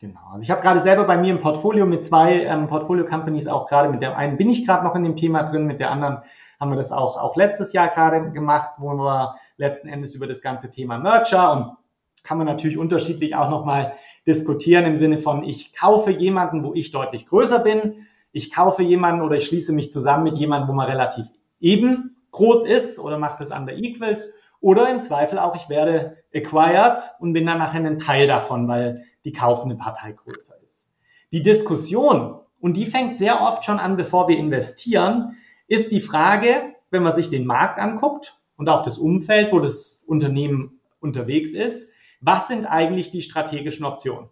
[0.00, 0.20] Genau.
[0.32, 3.88] Also ich habe gerade selber bei mir im Portfolio mit zwei ähm, Portfolio-Companies auch gerade
[3.88, 6.18] mit der einen bin ich gerade noch in dem Thema drin, mit der anderen
[6.60, 10.42] haben wir das auch, auch letztes Jahr gerade gemacht, wo wir letzten Endes über das
[10.42, 11.76] ganze Thema Merger und
[12.22, 13.94] kann man natürlich unterschiedlich auch nochmal
[14.26, 19.22] diskutieren im Sinne von, ich kaufe jemanden, wo ich deutlich größer bin, ich kaufe jemanden
[19.22, 21.26] oder ich schließe mich zusammen mit jemandem, wo man relativ
[21.58, 24.28] eben groß ist oder macht es under equals
[24.60, 29.04] oder im Zweifel auch, ich werde acquired und bin dann nachher ein Teil davon, weil
[29.26, 30.88] die kaufende Partei größer ist.
[31.32, 36.74] Die Diskussion, und die fängt sehr oft schon an, bevor wir investieren, ist die Frage,
[36.90, 41.90] wenn man sich den Markt anguckt und auch das Umfeld, wo das Unternehmen unterwegs ist,
[42.20, 44.30] was sind eigentlich die strategischen Optionen?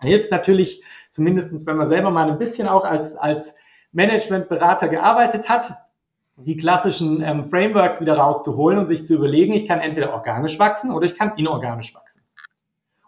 [0.00, 3.56] Da hilft es natürlich, zumindestens, wenn man selber mal ein bisschen auch als, als
[3.90, 5.72] Managementberater gearbeitet hat,
[6.36, 10.92] die klassischen ähm, Frameworks wieder rauszuholen und sich zu überlegen, ich kann entweder organisch wachsen
[10.92, 12.23] oder ich kann inorganisch wachsen.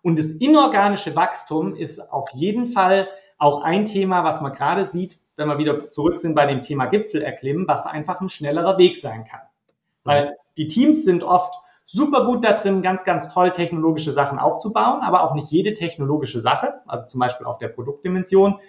[0.07, 5.19] Und das inorganische Wachstum ist auf jeden Fall auch ein Thema, was man gerade sieht,
[5.35, 8.97] wenn wir wieder zurück sind bei dem Thema Gipfel erklimmen, was einfach ein schnellerer Weg
[8.97, 9.41] sein kann.
[10.05, 11.53] Weil die Teams sind oft
[11.85, 16.39] super gut da drin, ganz, ganz toll technologische Sachen aufzubauen, aber auch nicht jede technologische
[16.39, 18.61] Sache, also zum Beispiel auf der Produktdimension,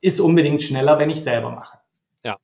[0.00, 1.78] ist unbedingt schneller, wenn ich selber mache.
[2.22, 2.36] Ja.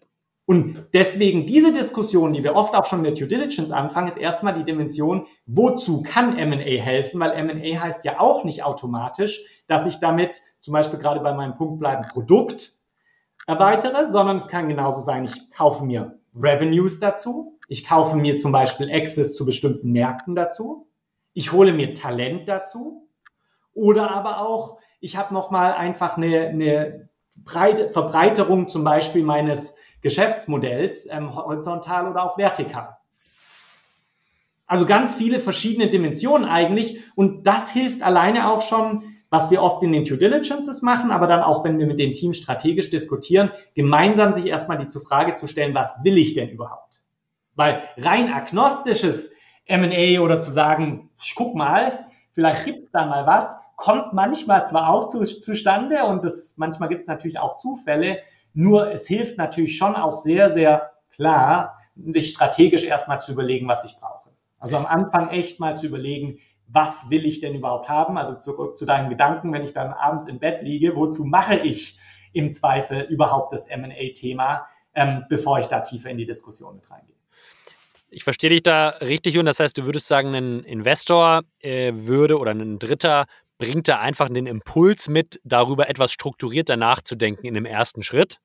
[0.47, 4.55] Und deswegen diese Diskussion, die wir oft auch schon der Due Diligence anfangen, ist erstmal
[4.55, 7.21] die Dimension, wozu kann M&A helfen?
[7.21, 11.55] Weil M&A heißt ja auch nicht automatisch, dass ich damit zum Beispiel gerade bei meinem
[11.55, 12.73] Punkt bleiben Produkt
[13.47, 18.53] erweitere, sondern es kann genauso sein, ich kaufe mir Revenues dazu, ich kaufe mir zum
[18.53, 20.89] Beispiel Access zu bestimmten Märkten dazu,
[21.33, 23.09] ich hole mir Talent dazu.
[23.73, 31.07] Oder aber auch, ich habe nochmal einfach eine, eine breite Verbreiterung zum Beispiel meines Geschäftsmodells,
[31.11, 32.97] ähm, horizontal oder auch vertikal.
[34.67, 37.01] Also ganz viele verschiedene Dimensionen eigentlich.
[37.17, 41.27] Und das hilft alleine auch schon, was wir oft in den Due Diligences machen, aber
[41.27, 45.47] dann auch, wenn wir mit dem Team strategisch diskutieren, gemeinsam sich erstmal die Frage zu
[45.47, 47.03] stellen, was will ich denn überhaupt?
[47.55, 49.33] Weil rein agnostisches
[49.67, 54.65] M&A oder zu sagen, ich guck mal, vielleicht gibt es da mal was, kommt manchmal
[54.65, 58.19] zwar auch zu, zustande und das, manchmal gibt es natürlich auch Zufälle,
[58.53, 63.85] nur es hilft natürlich schon auch sehr, sehr klar, sich strategisch erstmal zu überlegen, was
[63.85, 64.31] ich brauche.
[64.59, 68.17] Also am Anfang echt mal zu überlegen, was will ich denn überhaupt haben?
[68.17, 71.99] Also zurück zu deinen Gedanken, wenn ich dann abends im Bett liege, wozu mache ich
[72.33, 77.17] im Zweifel überhaupt das M&A-Thema, ähm, bevor ich da tiefer in die Diskussion mit reingehe?
[78.09, 82.39] Ich verstehe dich da richtig und das heißt, du würdest sagen, ein Investor äh, würde
[82.39, 83.27] oder ein Dritter
[83.61, 88.39] bringt da einfach den Impuls mit, darüber etwas strukturierter nachzudenken in dem ersten Schritt.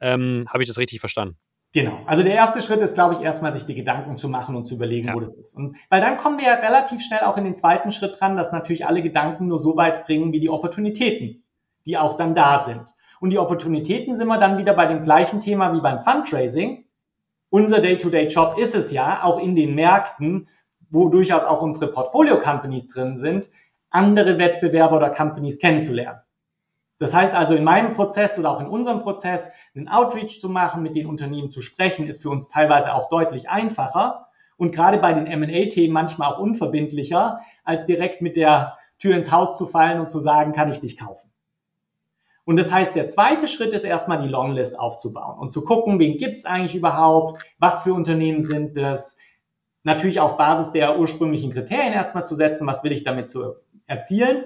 [0.00, 1.36] Ähm, Habe ich das richtig verstanden?
[1.72, 1.98] Genau.
[2.06, 4.74] Also der erste Schritt ist, glaube ich, erstmal sich die Gedanken zu machen und zu
[4.74, 5.14] überlegen, ja.
[5.14, 5.56] wo das ist.
[5.56, 8.52] Und weil dann kommen wir ja relativ schnell auch in den zweiten Schritt dran, dass
[8.52, 11.42] natürlich alle Gedanken nur so weit bringen wie die Opportunitäten,
[11.84, 12.94] die auch dann da sind.
[13.20, 16.84] Und die Opportunitäten sind wir dann wieder bei dem gleichen Thema wie beim Fundraising.
[17.50, 20.48] Unser Day-to-Day-Job ist es ja, auch in den Märkten,
[20.90, 23.50] wo durchaus auch unsere Portfolio-Companies drin sind,
[23.90, 26.20] andere Wettbewerber oder Companies kennenzulernen.
[26.98, 30.82] Das heißt also, in meinem Prozess oder auch in unserem Prozess einen Outreach zu machen,
[30.82, 34.26] mit den Unternehmen zu sprechen, ist für uns teilweise auch deutlich einfacher
[34.56, 39.56] und gerade bei den M&A-Themen manchmal auch unverbindlicher, als direkt mit der Tür ins Haus
[39.56, 41.30] zu fallen und zu sagen, kann ich dich kaufen.
[42.44, 46.16] Und das heißt, der zweite Schritt ist erstmal die Longlist aufzubauen und zu gucken, wen
[46.16, 49.16] gibt's eigentlich überhaupt, was für Unternehmen sind das,
[49.84, 53.54] natürlich auf Basis der ursprünglichen Kriterien erstmal zu setzen, was will ich damit zu
[53.88, 54.44] erzielen.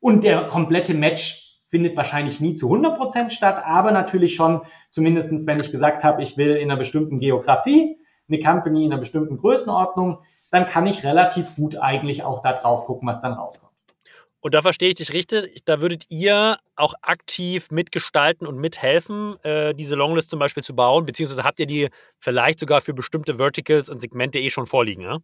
[0.00, 5.46] Und der komplette Match findet wahrscheinlich nie zu 100 Prozent statt, aber natürlich schon, zumindestens
[5.46, 9.36] wenn ich gesagt habe, ich will in einer bestimmten Geografie eine Company in einer bestimmten
[9.36, 10.18] Größenordnung,
[10.50, 13.72] dann kann ich relativ gut eigentlich auch da drauf gucken, was dann rauskommt.
[14.40, 19.74] Und da verstehe ich dich richtig, da würdet ihr auch aktiv mitgestalten und mithelfen, äh,
[19.74, 21.88] diese Longlist zum Beispiel zu bauen, beziehungsweise habt ihr die
[22.18, 25.18] vielleicht sogar für bestimmte Verticals und Segmente eh schon vorliegen, ja?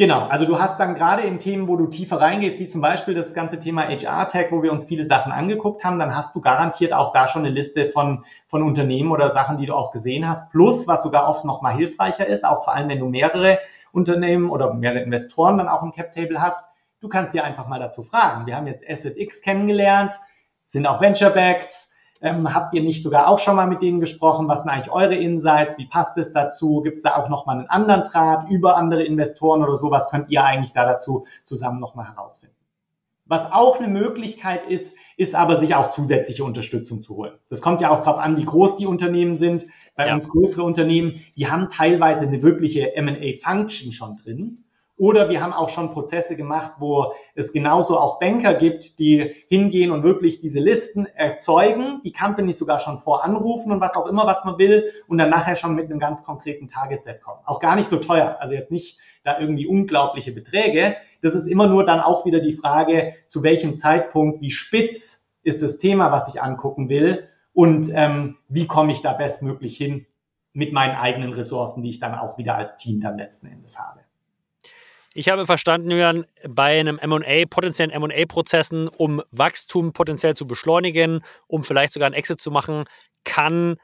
[0.00, 3.12] Genau, also du hast dann gerade in Themen, wo du tiefer reingehst, wie zum Beispiel
[3.12, 6.94] das ganze Thema HR-Tech, wo wir uns viele Sachen angeguckt haben, dann hast du garantiert
[6.94, 10.50] auch da schon eine Liste von, von Unternehmen oder Sachen, die du auch gesehen hast.
[10.52, 13.58] Plus, was sogar oft noch mal hilfreicher ist, auch vor allem, wenn du mehrere
[13.92, 16.64] Unternehmen oder mehrere Investoren dann auch im Cap-Table hast,
[17.02, 18.46] du kannst dir einfach mal dazu fragen.
[18.46, 20.14] Wir haben jetzt Asset X kennengelernt,
[20.64, 21.90] sind auch Venture-Backed,
[22.20, 24.48] ähm, habt ihr nicht sogar auch schon mal mit denen gesprochen?
[24.48, 25.78] Was sind eigentlich eure Insights?
[25.78, 26.82] Wie passt es dazu?
[26.82, 29.90] Gibt es da auch noch mal einen anderen Draht über andere Investoren oder so?
[29.90, 32.54] Was könnt ihr eigentlich da dazu zusammen noch mal herausfinden?
[33.30, 37.34] Was auch eine Möglichkeit ist, ist aber sich auch zusätzliche Unterstützung zu holen.
[37.48, 39.66] Das kommt ja auch darauf an, wie groß die Unternehmen sind.
[39.94, 40.14] Bei ja.
[40.14, 44.64] uns größere Unternehmen, die haben teilweise eine wirkliche M&A-Function schon drin.
[45.00, 49.92] Oder wir haben auch schon Prozesse gemacht, wo es genauso auch Banker gibt, die hingehen
[49.92, 54.44] und wirklich diese Listen erzeugen, die Companies sogar schon voranrufen und was auch immer, was
[54.44, 57.40] man will und dann nachher schon mit einem ganz konkreten Target-Set kommen.
[57.46, 60.96] Auch gar nicht so teuer, also jetzt nicht da irgendwie unglaubliche Beträge.
[61.22, 65.62] Das ist immer nur dann auch wieder die Frage, zu welchem Zeitpunkt, wie spitz ist
[65.62, 70.04] das Thema, was ich angucken will und ähm, wie komme ich da bestmöglich hin
[70.52, 74.00] mit meinen eigenen Ressourcen, die ich dann auch wieder als Team dann letzten Endes habe.
[75.12, 81.64] Ich habe verstanden, Jörn, bei einem M&A, potenziellen M&A-Prozessen, um Wachstum potenziell zu beschleunigen, um
[81.64, 82.84] vielleicht sogar ein Exit zu machen,
[83.24, 83.76] kann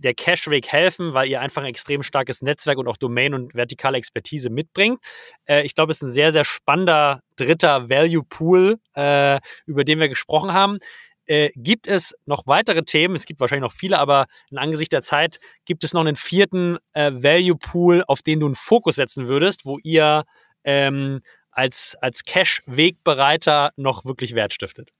[0.00, 3.96] der Cashweg helfen, weil ihr einfach ein extrem starkes Netzwerk und auch Domain und vertikale
[3.96, 5.00] Expertise mitbringt.
[5.46, 10.00] Äh, ich glaube, es ist ein sehr, sehr spannender dritter Value Pool, äh, über den
[10.00, 10.78] wir gesprochen haben.
[11.26, 13.14] Äh, gibt es noch weitere Themen?
[13.14, 16.76] Es gibt wahrscheinlich noch viele, aber in Angesicht der Zeit gibt es noch einen vierten
[16.92, 20.24] äh, Value Pool, auf den du einen Fokus setzen würdest, wo ihr
[20.64, 24.90] ähm, als, als Cash-Wegbereiter noch wirklich Wert stiftet.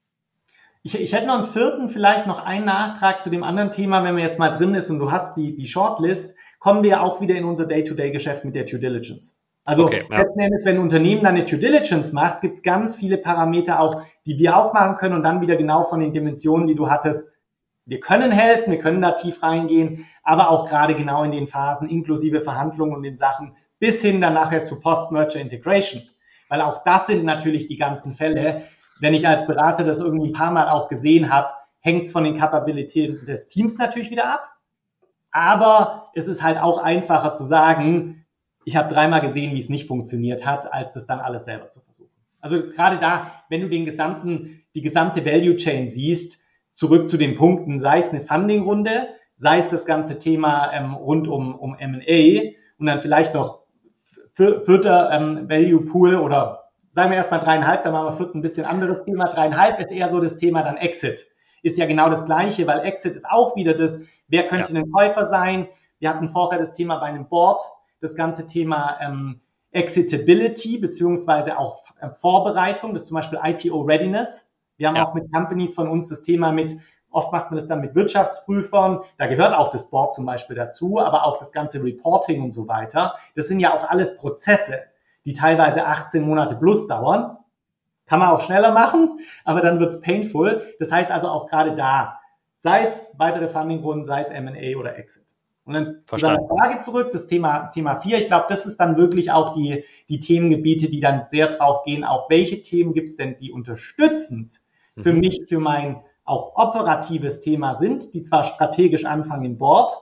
[0.83, 4.15] Ich, ich hätte noch einen vierten, vielleicht noch einen Nachtrag zu dem anderen Thema, wenn
[4.15, 7.35] man jetzt mal drin ist und du hast die, die Shortlist, kommen wir auch wieder
[7.35, 9.41] in unser Day-to-Day-Geschäft mit der Due Diligence.
[9.65, 10.19] Also okay, ja.
[10.19, 13.81] letzten Endes, wenn ein Unternehmen dann eine Due Diligence macht, gibt es ganz viele Parameter
[13.81, 16.91] auch, die wir auch machen können und dann wieder genau von den Dimensionen, die du
[16.91, 17.33] hattest.
[17.87, 21.89] Wir können helfen, wir können da tief reingehen, aber auch gerade genau in den Phasen
[21.89, 26.03] inklusive Verhandlungen und den Sachen bis hin dann nachher zu Post-Merger Integration.
[26.49, 28.63] Weil auch das sind natürlich die ganzen Fälle.
[28.99, 32.25] Wenn ich als Berater das irgendwie ein paar Mal auch gesehen habe, hängt es von
[32.25, 34.49] den Kapabilitäten des Teams natürlich wieder ab.
[35.33, 38.25] Aber es ist halt auch einfacher zu sagen,
[38.65, 41.83] ich habe dreimal gesehen, wie es nicht funktioniert hat, als das dann alles selber zu
[41.83, 42.09] versuchen.
[42.41, 46.41] Also gerade da, wenn du den gesamten, die gesamte Value Chain siehst,
[46.73, 51.29] zurück zu den Punkten, sei es eine Funding-Runde, sei es das ganze Thema ähm, rund
[51.29, 53.64] um, um M&A und dann vielleicht noch
[54.35, 58.67] vierter ähm, Value Pool oder sagen wir erstmal dreieinhalb, dann machen wir vierten ein bisschen
[58.67, 59.27] anderes Thema.
[59.27, 61.27] Dreieinhalb ist eher so das Thema dann Exit.
[61.63, 64.81] Ist ja genau das Gleiche, weil Exit ist auch wieder das, wer könnte ja.
[64.81, 65.69] ein Käufer sein?
[65.99, 67.63] Wir hatten vorher das Thema bei einem Board,
[68.01, 74.51] das ganze Thema ähm, Exitability beziehungsweise auch äh, Vorbereitung, das ist zum Beispiel IPO Readiness.
[74.77, 75.07] Wir haben ja.
[75.07, 76.77] auch mit Companies von uns das Thema mit,
[77.15, 80.99] oft macht man das dann mit Wirtschaftsprüfern, da gehört auch das Board zum Beispiel dazu,
[80.99, 83.15] aber auch das ganze Reporting und so weiter.
[83.35, 84.83] Das sind ja auch alles Prozesse,
[85.25, 87.39] die teilweise 18 Monate plus dauern.
[88.07, 90.75] Kann man auch schneller machen, aber dann wird's painful.
[90.79, 92.19] Das heißt also auch gerade da,
[92.57, 95.25] sei es weitere Fundingrunden, sei es M&A oder Exit.
[95.65, 96.43] Und dann Verstanden.
[96.43, 99.85] zu Frage zurück, das Thema, Thema 4, ich glaube, das ist dann wirklich auch die,
[100.11, 104.61] die Themengebiete, die dann sehr drauf gehen, auf welche Themen gibt's denn, die unterstützend
[104.99, 105.21] für mhm.
[105.21, 109.93] mich, für mein auch operatives Thema sind, die zwar strategisch anfangen im Board,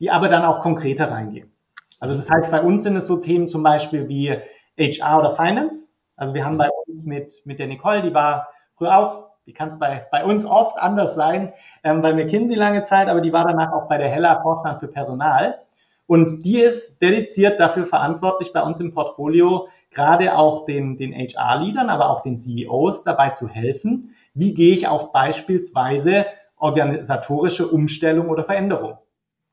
[0.00, 1.52] die aber dann auch konkreter reingehen.
[2.00, 4.36] Also das heißt, bei uns sind es so Themen zum Beispiel wie
[4.78, 5.88] HR oder Finance.
[6.16, 9.68] Also wir haben bei uns mit, mit der Nicole, die war früher auch die kann
[9.68, 13.46] es bei, bei uns oft anders sein, ähm, bei McKinsey lange Zeit, aber die war
[13.46, 15.58] danach auch bei der Hella Vorstand für Personal.
[16.06, 21.88] Und die ist dediziert dafür verantwortlich, bei uns im Portfolio gerade auch den, den HR-Leadern,
[21.88, 26.26] aber auch den CEOs dabei zu helfen, wie gehe ich auf beispielsweise
[26.56, 28.98] organisatorische Umstellung oder Veränderung.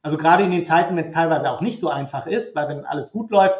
[0.01, 2.85] Also gerade in den Zeiten, wenn es teilweise auch nicht so einfach ist, weil wenn
[2.85, 3.57] alles gut läuft,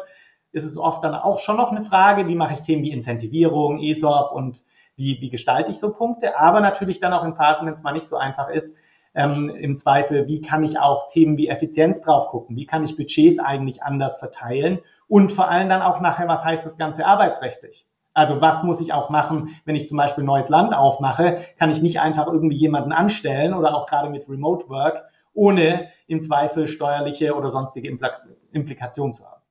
[0.52, 3.80] ist es oft dann auch schon noch eine Frage, wie mache ich Themen wie Incentivierung,
[3.80, 4.64] ESOP und
[4.94, 7.92] wie, wie gestalte ich so Punkte, aber natürlich dann auch in Phasen, wenn es mal
[7.92, 8.76] nicht so einfach ist,
[9.14, 12.96] ähm, im Zweifel, wie kann ich auch Themen wie Effizienz drauf gucken, wie kann ich
[12.96, 17.86] Budgets eigentlich anders verteilen und vor allem dann auch nachher, was heißt das Ganze arbeitsrechtlich?
[18.16, 21.44] Also was muss ich auch machen, wenn ich zum Beispiel ein neues Land aufmache?
[21.58, 25.04] Kann ich nicht einfach irgendwie jemanden anstellen oder auch gerade mit Remote Work,
[25.34, 27.94] ohne im Zweifel steuerliche oder sonstige
[28.52, 29.42] Implikationen zu haben.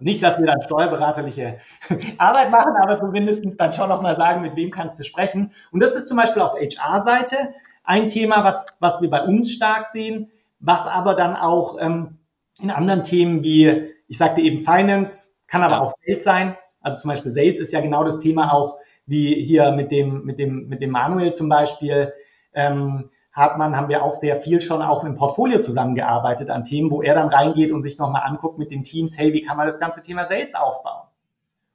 [0.00, 1.60] Nicht, dass wir dann steuerberaterliche
[2.18, 5.54] Arbeit machen, aber zumindest dann schon nochmal sagen, mit wem kannst du sprechen.
[5.72, 7.54] Und das ist zum Beispiel auf HR-Seite
[7.84, 12.18] ein Thema, was, was wir bei uns stark sehen, was aber dann auch ähm,
[12.60, 15.80] in anderen Themen wie, ich sagte eben Finance, kann aber ja.
[15.80, 16.56] auch Sales sein.
[16.80, 20.38] Also zum Beispiel Sales ist ja genau das Thema auch wie hier mit dem, mit
[20.38, 22.12] dem, mit dem Manuel zum Beispiel.
[22.54, 27.02] Ähm, Hartmann haben wir auch sehr viel schon auch im Portfolio zusammengearbeitet an Themen, wo
[27.02, 29.78] er dann reingeht und sich nochmal anguckt mit den Teams, hey, wie kann man das
[29.78, 31.06] ganze Thema Sales aufbauen?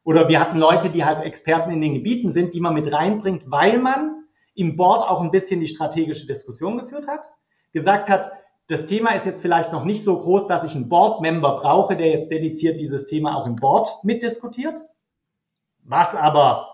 [0.03, 3.49] Oder wir hatten Leute, die halt Experten in den Gebieten sind, die man mit reinbringt,
[3.49, 7.21] weil man im Board auch ein bisschen die strategische Diskussion geführt hat,
[7.71, 8.31] gesagt hat,
[8.67, 12.09] das Thema ist jetzt vielleicht noch nicht so groß, dass ich einen Board-Member brauche, der
[12.09, 14.83] jetzt dediziert dieses Thema auch im Board mitdiskutiert.
[15.87, 16.67] Was aber,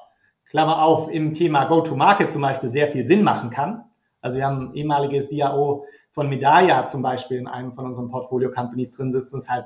[0.46, 3.84] Klammer auf, im Thema Go-to-Market zum Beispiel sehr viel Sinn machen kann,
[4.22, 9.12] also wir haben ehemalige CIO von Medaya zum Beispiel in einem von unseren Portfolio-Companies drin
[9.12, 9.36] sitzen.
[9.36, 9.66] Das ist halt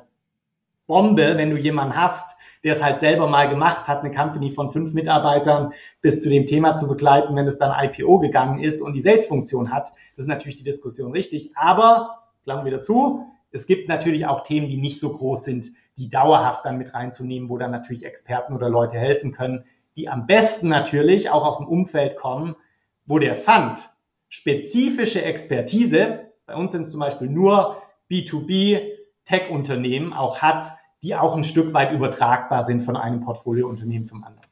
[0.87, 4.71] Bombe, wenn du jemanden hast, der es halt selber mal gemacht hat, eine Company von
[4.71, 8.93] fünf Mitarbeitern bis zu dem Thema zu begleiten, wenn es dann IPO gegangen ist und
[8.93, 9.89] die Sales-Funktion hat.
[10.15, 11.51] Das ist natürlich die Diskussion richtig.
[11.55, 13.25] Aber, Klammer wieder zu,
[13.55, 17.49] es gibt natürlich auch Themen, die nicht so groß sind, die dauerhaft dann mit reinzunehmen,
[17.49, 19.63] wo dann natürlich Experten oder Leute helfen können,
[19.95, 22.55] die am besten natürlich auch aus dem Umfeld kommen,
[23.05, 23.89] wo der Fund
[24.27, 27.81] spezifische Expertise, bei uns sind es zum Beispiel nur
[28.11, 28.81] B2B
[29.23, 30.65] Tech-Unternehmen auch hat,
[31.01, 34.47] die auch ein Stück weit übertragbar sind von einem Portfoliounternehmen zum anderen.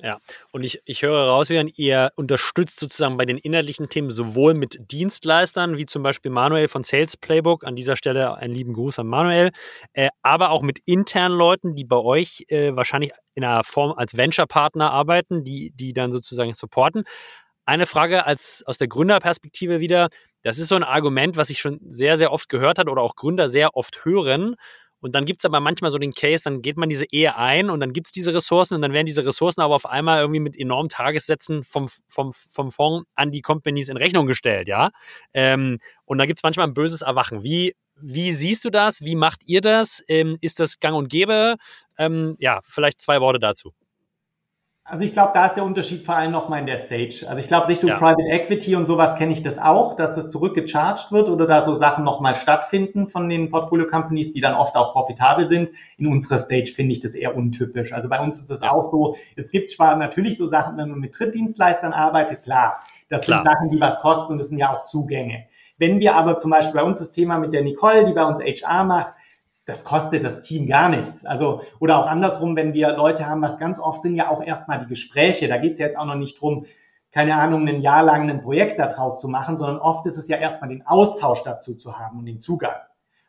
[0.00, 0.20] Ja,
[0.52, 4.78] und ich, ich höre raus, Jan, ihr unterstützt sozusagen bei den inhaltlichen Themen sowohl mit
[4.92, 9.08] Dienstleistern, wie zum Beispiel Manuel von Sales Playbook, an dieser Stelle einen lieben Gruß an
[9.08, 9.50] Manuel,
[9.94, 14.16] äh, aber auch mit internen Leuten, die bei euch äh, wahrscheinlich in einer Form als
[14.16, 17.02] Venture-Partner arbeiten, die, die dann sozusagen supporten.
[17.64, 20.10] Eine Frage als, aus der Gründerperspektive wieder.
[20.42, 23.16] Das ist so ein Argument, was ich schon sehr, sehr oft gehört habe oder auch
[23.16, 24.54] Gründer sehr oft hören.
[25.00, 27.70] Und dann gibt es aber manchmal so den Case, dann geht man diese Ehe ein
[27.70, 30.40] und dann gibt es diese Ressourcen und dann werden diese Ressourcen aber auf einmal irgendwie
[30.40, 34.90] mit enormen Tagessätzen vom, vom, vom Fonds an die Companies in Rechnung gestellt, ja.
[35.32, 37.42] Ähm, und da gibt es manchmal ein böses Erwachen.
[37.42, 39.02] Wie, wie siehst du das?
[39.02, 40.02] Wie macht ihr das?
[40.08, 41.56] Ähm, ist das gang und gäbe?
[41.96, 43.72] Ähm, ja, vielleicht zwei Worte dazu.
[44.90, 47.26] Also ich glaube, da ist der Unterschied vor allem nochmal in der Stage.
[47.28, 47.98] Also ich glaube, Richtung ja.
[47.98, 51.74] Private Equity und sowas kenne ich das auch, dass das zurückgecharged wird oder da so
[51.74, 55.72] Sachen nochmal stattfinden von den Portfolio Companies, die dann oft auch profitabel sind.
[55.98, 57.92] In unserer Stage finde ich das eher untypisch.
[57.92, 58.70] Also bei uns ist es ja.
[58.70, 62.80] auch so, es gibt zwar natürlich so Sachen, wenn man mit Drittdienstleistern arbeitet, klar,
[63.10, 63.42] das klar.
[63.42, 65.48] sind Sachen, die was kosten und das sind ja auch Zugänge.
[65.76, 68.40] Wenn wir aber zum Beispiel bei uns das Thema mit der Nicole, die bei uns
[68.40, 69.12] HR macht,
[69.68, 71.26] das kostet das Team gar nichts.
[71.26, 74.80] Also, oder auch andersrum, wenn wir Leute haben, was ganz oft sind ja auch erstmal
[74.80, 75.46] die Gespräche.
[75.46, 76.64] Da geht es ja jetzt auch noch nicht drum,
[77.12, 80.38] keine Ahnung, ein Jahr lang ein Projekt daraus zu machen, sondern oft ist es ja
[80.38, 82.76] erstmal den Austausch dazu zu haben und den Zugang.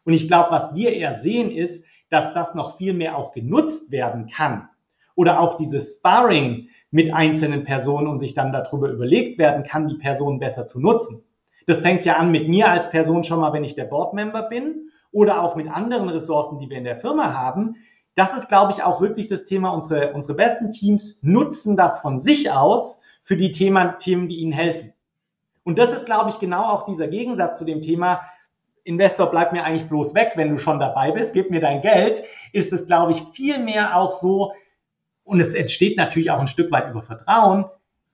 [0.05, 3.91] Und ich glaube, was wir eher sehen, ist, dass das noch viel mehr auch genutzt
[3.91, 4.69] werden kann.
[5.15, 9.97] Oder auch dieses Sparring mit einzelnen Personen und sich dann darüber überlegt werden kann, die
[9.97, 11.21] Personen besser zu nutzen.
[11.67, 14.89] Das fängt ja an mit mir als Person schon mal, wenn ich der Boardmember bin
[15.11, 17.75] oder auch mit anderen Ressourcen, die wir in der Firma haben.
[18.15, 19.69] Das ist, glaube ich, auch wirklich das Thema.
[19.69, 24.51] Unsere, unsere besten Teams nutzen das von sich aus für die Thema, Themen, die ihnen
[24.51, 24.93] helfen.
[25.63, 28.21] Und das ist, glaube ich, genau auch dieser Gegensatz zu dem Thema,
[28.83, 32.23] Investor, bleib mir eigentlich bloß weg, wenn du schon dabei bist, gib mir dein Geld,
[32.53, 34.53] ist es, glaube ich, viel mehr auch so,
[35.23, 37.65] und es entsteht natürlich auch ein Stück weit über Vertrauen,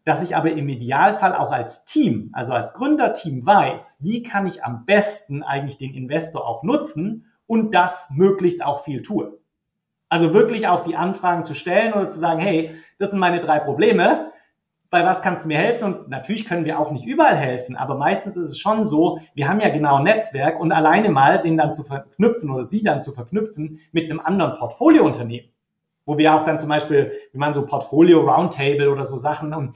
[0.06, 4.64] dass ich aber im Idealfall auch als Team, also als Gründerteam weiß, wie kann ich
[4.64, 9.38] am besten eigentlich den Investor auch nutzen und das möglichst auch viel tue.
[10.08, 13.60] Also wirklich auch die Anfragen zu stellen oder zu sagen, hey, das sind meine drei
[13.60, 14.32] Probleme,
[14.92, 15.84] bei was kannst du mir helfen?
[15.84, 19.50] Und natürlich können wir auch nicht überall helfen, aber meistens ist es schon so, wir
[19.50, 23.02] haben ja genau ein Netzwerk und alleine mal den dann zu verknüpfen oder sie dann
[23.02, 25.50] zu verknüpfen mit einem anderen Portfoliounternehmen
[26.06, 29.76] wo wir auch dann zum Beispiel, wir machen so Portfolio Roundtable oder so Sachen und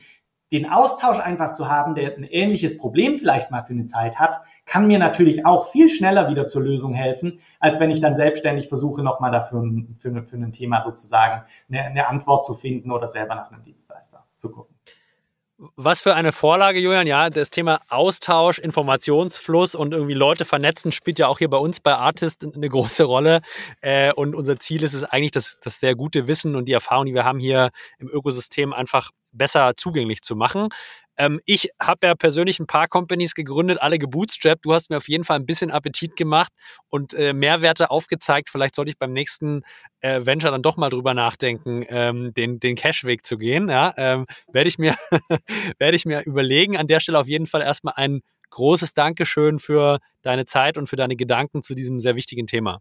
[0.52, 4.42] den Austausch einfach zu haben, der ein ähnliches Problem vielleicht mal für eine Zeit hat,
[4.66, 8.68] kann mir natürlich auch viel schneller wieder zur Lösung helfen, als wenn ich dann selbstständig
[8.68, 9.64] versuche, nochmal dafür
[10.00, 14.26] für, für ein Thema sozusagen eine, eine Antwort zu finden oder selber nach einem Dienstleister
[14.36, 14.76] zu gucken.
[15.76, 17.06] Was für eine Vorlage, Julian.
[17.06, 21.82] Ja, das Thema Austausch, Informationsfluss und irgendwie Leute vernetzen spielt ja auch hier bei uns
[21.82, 23.42] bei Artist eine große Rolle.
[23.82, 27.08] Äh, und unser Ziel ist es eigentlich, das, das sehr gute Wissen und die Erfahrung,
[27.08, 30.70] die wir haben hier im Ökosystem einfach besser zugänglich zu machen.
[31.20, 34.64] Ähm, ich habe ja persönlich ein paar Companies gegründet, alle gebootstrapped.
[34.64, 36.54] Du hast mir auf jeden Fall ein bisschen Appetit gemacht
[36.88, 38.50] und äh, Mehrwerte aufgezeigt.
[38.50, 39.64] Vielleicht sollte ich beim nächsten
[40.00, 43.70] äh, Venture dann doch mal drüber nachdenken, ähm, den, den Cash-Weg zu gehen.
[43.70, 44.96] Ja, ähm, werde ich mir,
[45.78, 46.78] werde ich mir überlegen.
[46.78, 48.22] An der Stelle auf jeden Fall erstmal ein
[48.52, 52.80] großes Dankeschön für deine Zeit und für deine Gedanken zu diesem sehr wichtigen Thema.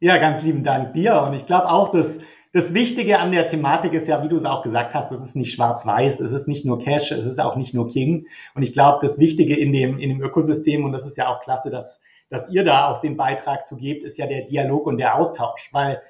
[0.00, 1.22] Ja, ganz lieben Dank dir.
[1.22, 2.20] Und ich glaube auch, dass
[2.52, 5.34] das Wichtige an der Thematik ist ja, wie du es auch gesagt hast, das ist
[5.36, 8.26] nicht schwarz-weiß, es ist nicht nur Cash, es ist auch nicht nur King.
[8.54, 11.40] Und ich glaube, das Wichtige in dem, in dem Ökosystem, und das ist ja auch
[11.40, 14.98] klasse, dass, dass ihr da auch den Beitrag zu gebt, ist ja der Dialog und
[14.98, 15.70] der Austausch.
[15.72, 16.02] Weil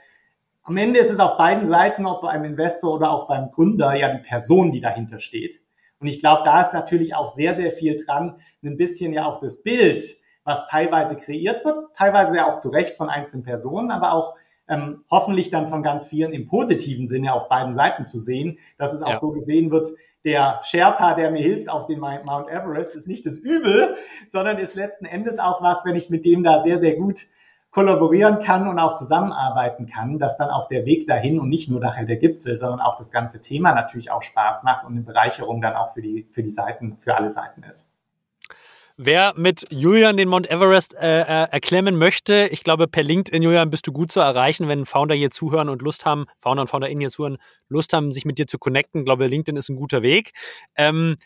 [0.65, 4.13] am Ende ist es auf beiden Seiten, ob beim Investor oder auch beim Gründer, ja
[4.13, 5.61] die Person, die dahinter steht.
[6.01, 9.39] Und ich glaube, da ist natürlich auch sehr, sehr viel dran, ein bisschen ja auch
[9.39, 14.13] das Bild, was teilweise kreiert wird, teilweise ja auch zu Recht von einzelnen Personen, aber
[14.13, 14.35] auch
[14.73, 18.93] ähm, hoffentlich dann von ganz vielen im positiven Sinne auf beiden Seiten zu sehen, dass
[18.93, 19.17] es auch ja.
[19.17, 19.89] so gesehen wird,
[20.25, 23.97] der Sherpa, der mir hilft auf den Mount Everest, ist nicht das Übel,
[24.27, 27.27] sondern ist letzten Endes auch was, wenn ich mit dem da sehr, sehr gut
[27.73, 31.81] kollaborieren kann und auch zusammenarbeiten kann, dass dann auch der Weg dahin und nicht nur
[31.81, 35.61] nachher der Gipfel, sondern auch das ganze Thema natürlich auch Spaß macht und eine Bereicherung
[35.61, 37.91] dann auch für die, für die Seiten, für alle Seiten ist.
[39.05, 43.69] Wer mit Julian den Mount Everest äh, äh, erklemmen möchte, ich glaube, per LinkedIn, Julian,
[43.69, 47.01] bist du gut zu erreichen, wenn Founder hier zuhören und Lust haben, Founder und FounderInnen
[47.01, 47.39] hier zuhören,
[47.69, 49.01] Lust haben, sich mit dir zu connecten.
[49.01, 50.31] Ich glaube, LinkedIn ist ein guter Weg.
[50.77, 51.17] Ähm,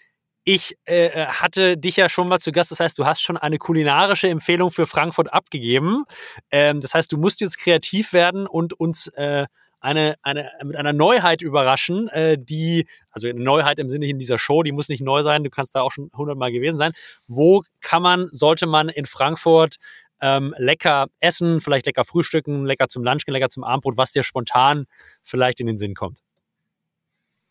[0.44, 3.36] ich äh, äh, hatte dich ja schon mal zu Gast, das heißt, du hast schon
[3.36, 6.04] eine kulinarische Empfehlung für Frankfurt abgegeben.
[6.50, 9.44] Ähm, das heißt, du musst jetzt kreativ werden und uns äh,
[9.86, 14.36] eine, eine, mit einer Neuheit überraschen, äh, die, also eine Neuheit im Sinne in dieser
[14.36, 16.92] Show, die muss nicht neu sein, du kannst da auch schon hundertmal gewesen sein.
[17.28, 19.76] Wo kann man, sollte man in Frankfurt
[20.20, 24.86] ähm, lecker essen, vielleicht lecker frühstücken, lecker zum Lunch, lecker zum Abendbrot, was dir spontan
[25.22, 26.18] vielleicht in den Sinn kommt?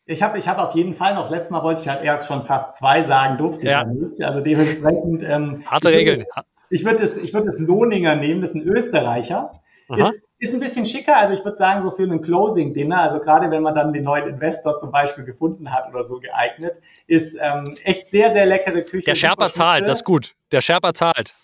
[0.06, 2.44] Ich habe ich hab auf jeden Fall noch, letztes Mal wollte ich halt erst schon
[2.44, 3.82] fast zwei sagen, durfte ja.
[3.82, 4.24] ich ja nicht.
[4.24, 5.24] Also dementsprechend.
[5.24, 6.26] Ähm, Harte Regeln.
[6.70, 9.62] Ich würde es, ich würde es Lohninger nehmen, das ist ein Österreicher.
[9.88, 13.52] Ist, ist ein bisschen schicker, also ich würde sagen, so für einen Closing-Dinner, also gerade
[13.52, 17.78] wenn man dann den neuen Investor zum Beispiel gefunden hat oder so geeignet, ist ähm,
[17.84, 19.06] echt sehr, sehr leckere Küche.
[19.06, 20.36] Der Sherpa zahlt, das ist gut.
[20.52, 21.36] Der Sherpa zahlt.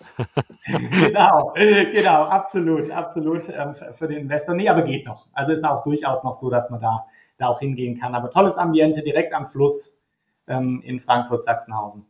[0.65, 4.55] genau, genau, absolut, absolut ähm, für den Investor.
[4.55, 5.27] Nee, aber geht noch.
[5.33, 7.05] Also ist auch durchaus noch so, dass man da,
[7.37, 8.15] da auch hingehen kann.
[8.15, 9.99] Aber tolles Ambiente, direkt am Fluss
[10.47, 12.05] ähm, in Frankfurt-Sachsenhausen.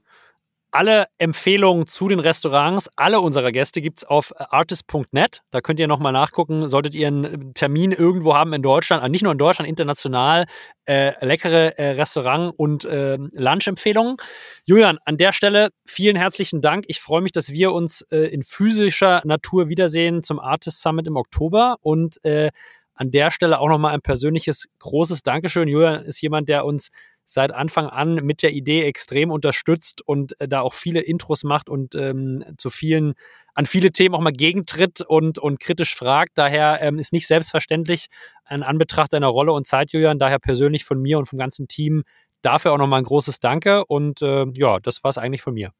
[0.73, 5.41] Alle Empfehlungen zu den Restaurants, alle unserer Gäste gibt es auf artist.net.
[5.51, 9.33] Da könnt ihr nochmal nachgucken, solltet ihr einen Termin irgendwo haben in Deutschland, nicht nur
[9.33, 10.45] in Deutschland, international,
[10.85, 14.15] äh, leckere äh, Restaurant- und äh, Lunch-Empfehlungen.
[14.63, 16.85] Julian, an der Stelle vielen herzlichen Dank.
[16.87, 21.17] Ich freue mich, dass wir uns äh, in physischer Natur wiedersehen zum Artist Summit im
[21.17, 22.49] Oktober und äh,
[22.93, 25.67] an der Stelle auch nochmal ein persönliches großes Dankeschön.
[25.67, 26.91] Julian ist jemand, der uns
[27.33, 31.69] seit Anfang an mit der Idee extrem unterstützt und äh, da auch viele Intros macht
[31.69, 33.13] und ähm, zu vielen,
[33.53, 36.31] an viele Themen auch mal gegentritt und, und kritisch fragt.
[36.35, 38.07] Daher ähm, ist nicht selbstverständlich
[38.43, 40.19] an Anbetracht deiner Rolle und Zeit, Julian.
[40.19, 42.03] Daher persönlich von mir und vom ganzen Team
[42.41, 43.85] dafür auch nochmal ein großes Danke.
[43.85, 45.71] Und äh, ja, das war es eigentlich von mir.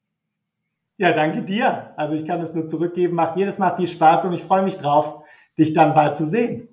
[0.98, 1.94] Ja, danke dir.
[1.98, 3.16] Also ich kann es nur zurückgeben.
[3.16, 5.24] Macht jedes Mal viel Spaß und ich freue mich drauf,
[5.58, 6.70] dich dann bald zu sehen.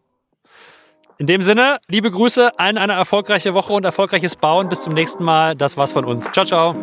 [1.21, 4.69] In dem Sinne, liebe Grüße, allen eine erfolgreiche Woche und erfolgreiches Bauen.
[4.69, 5.57] Bis zum nächsten Mal.
[5.57, 6.31] Das war's von uns.
[6.31, 6.77] Ciao, ciao.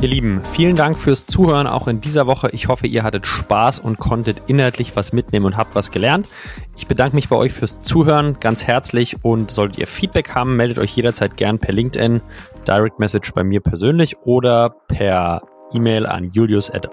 [0.00, 2.50] Ihr Lieben, vielen Dank fürs Zuhören auch in dieser Woche.
[2.50, 6.28] Ich hoffe, ihr hattet Spaß und konntet inhaltlich was mitnehmen und habt was gelernt.
[6.76, 10.78] Ich bedanke mich bei euch fürs Zuhören ganz herzlich und solltet ihr Feedback haben, meldet
[10.78, 12.20] euch jederzeit gern per LinkedIn,
[12.66, 15.42] Direct Message bei mir persönlich oder per
[15.76, 16.92] E-Mail an julius at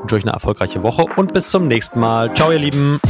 [0.00, 2.32] wünsche euch eine erfolgreiche Woche und bis zum nächsten Mal.
[2.34, 3.00] Ciao, ihr Lieben.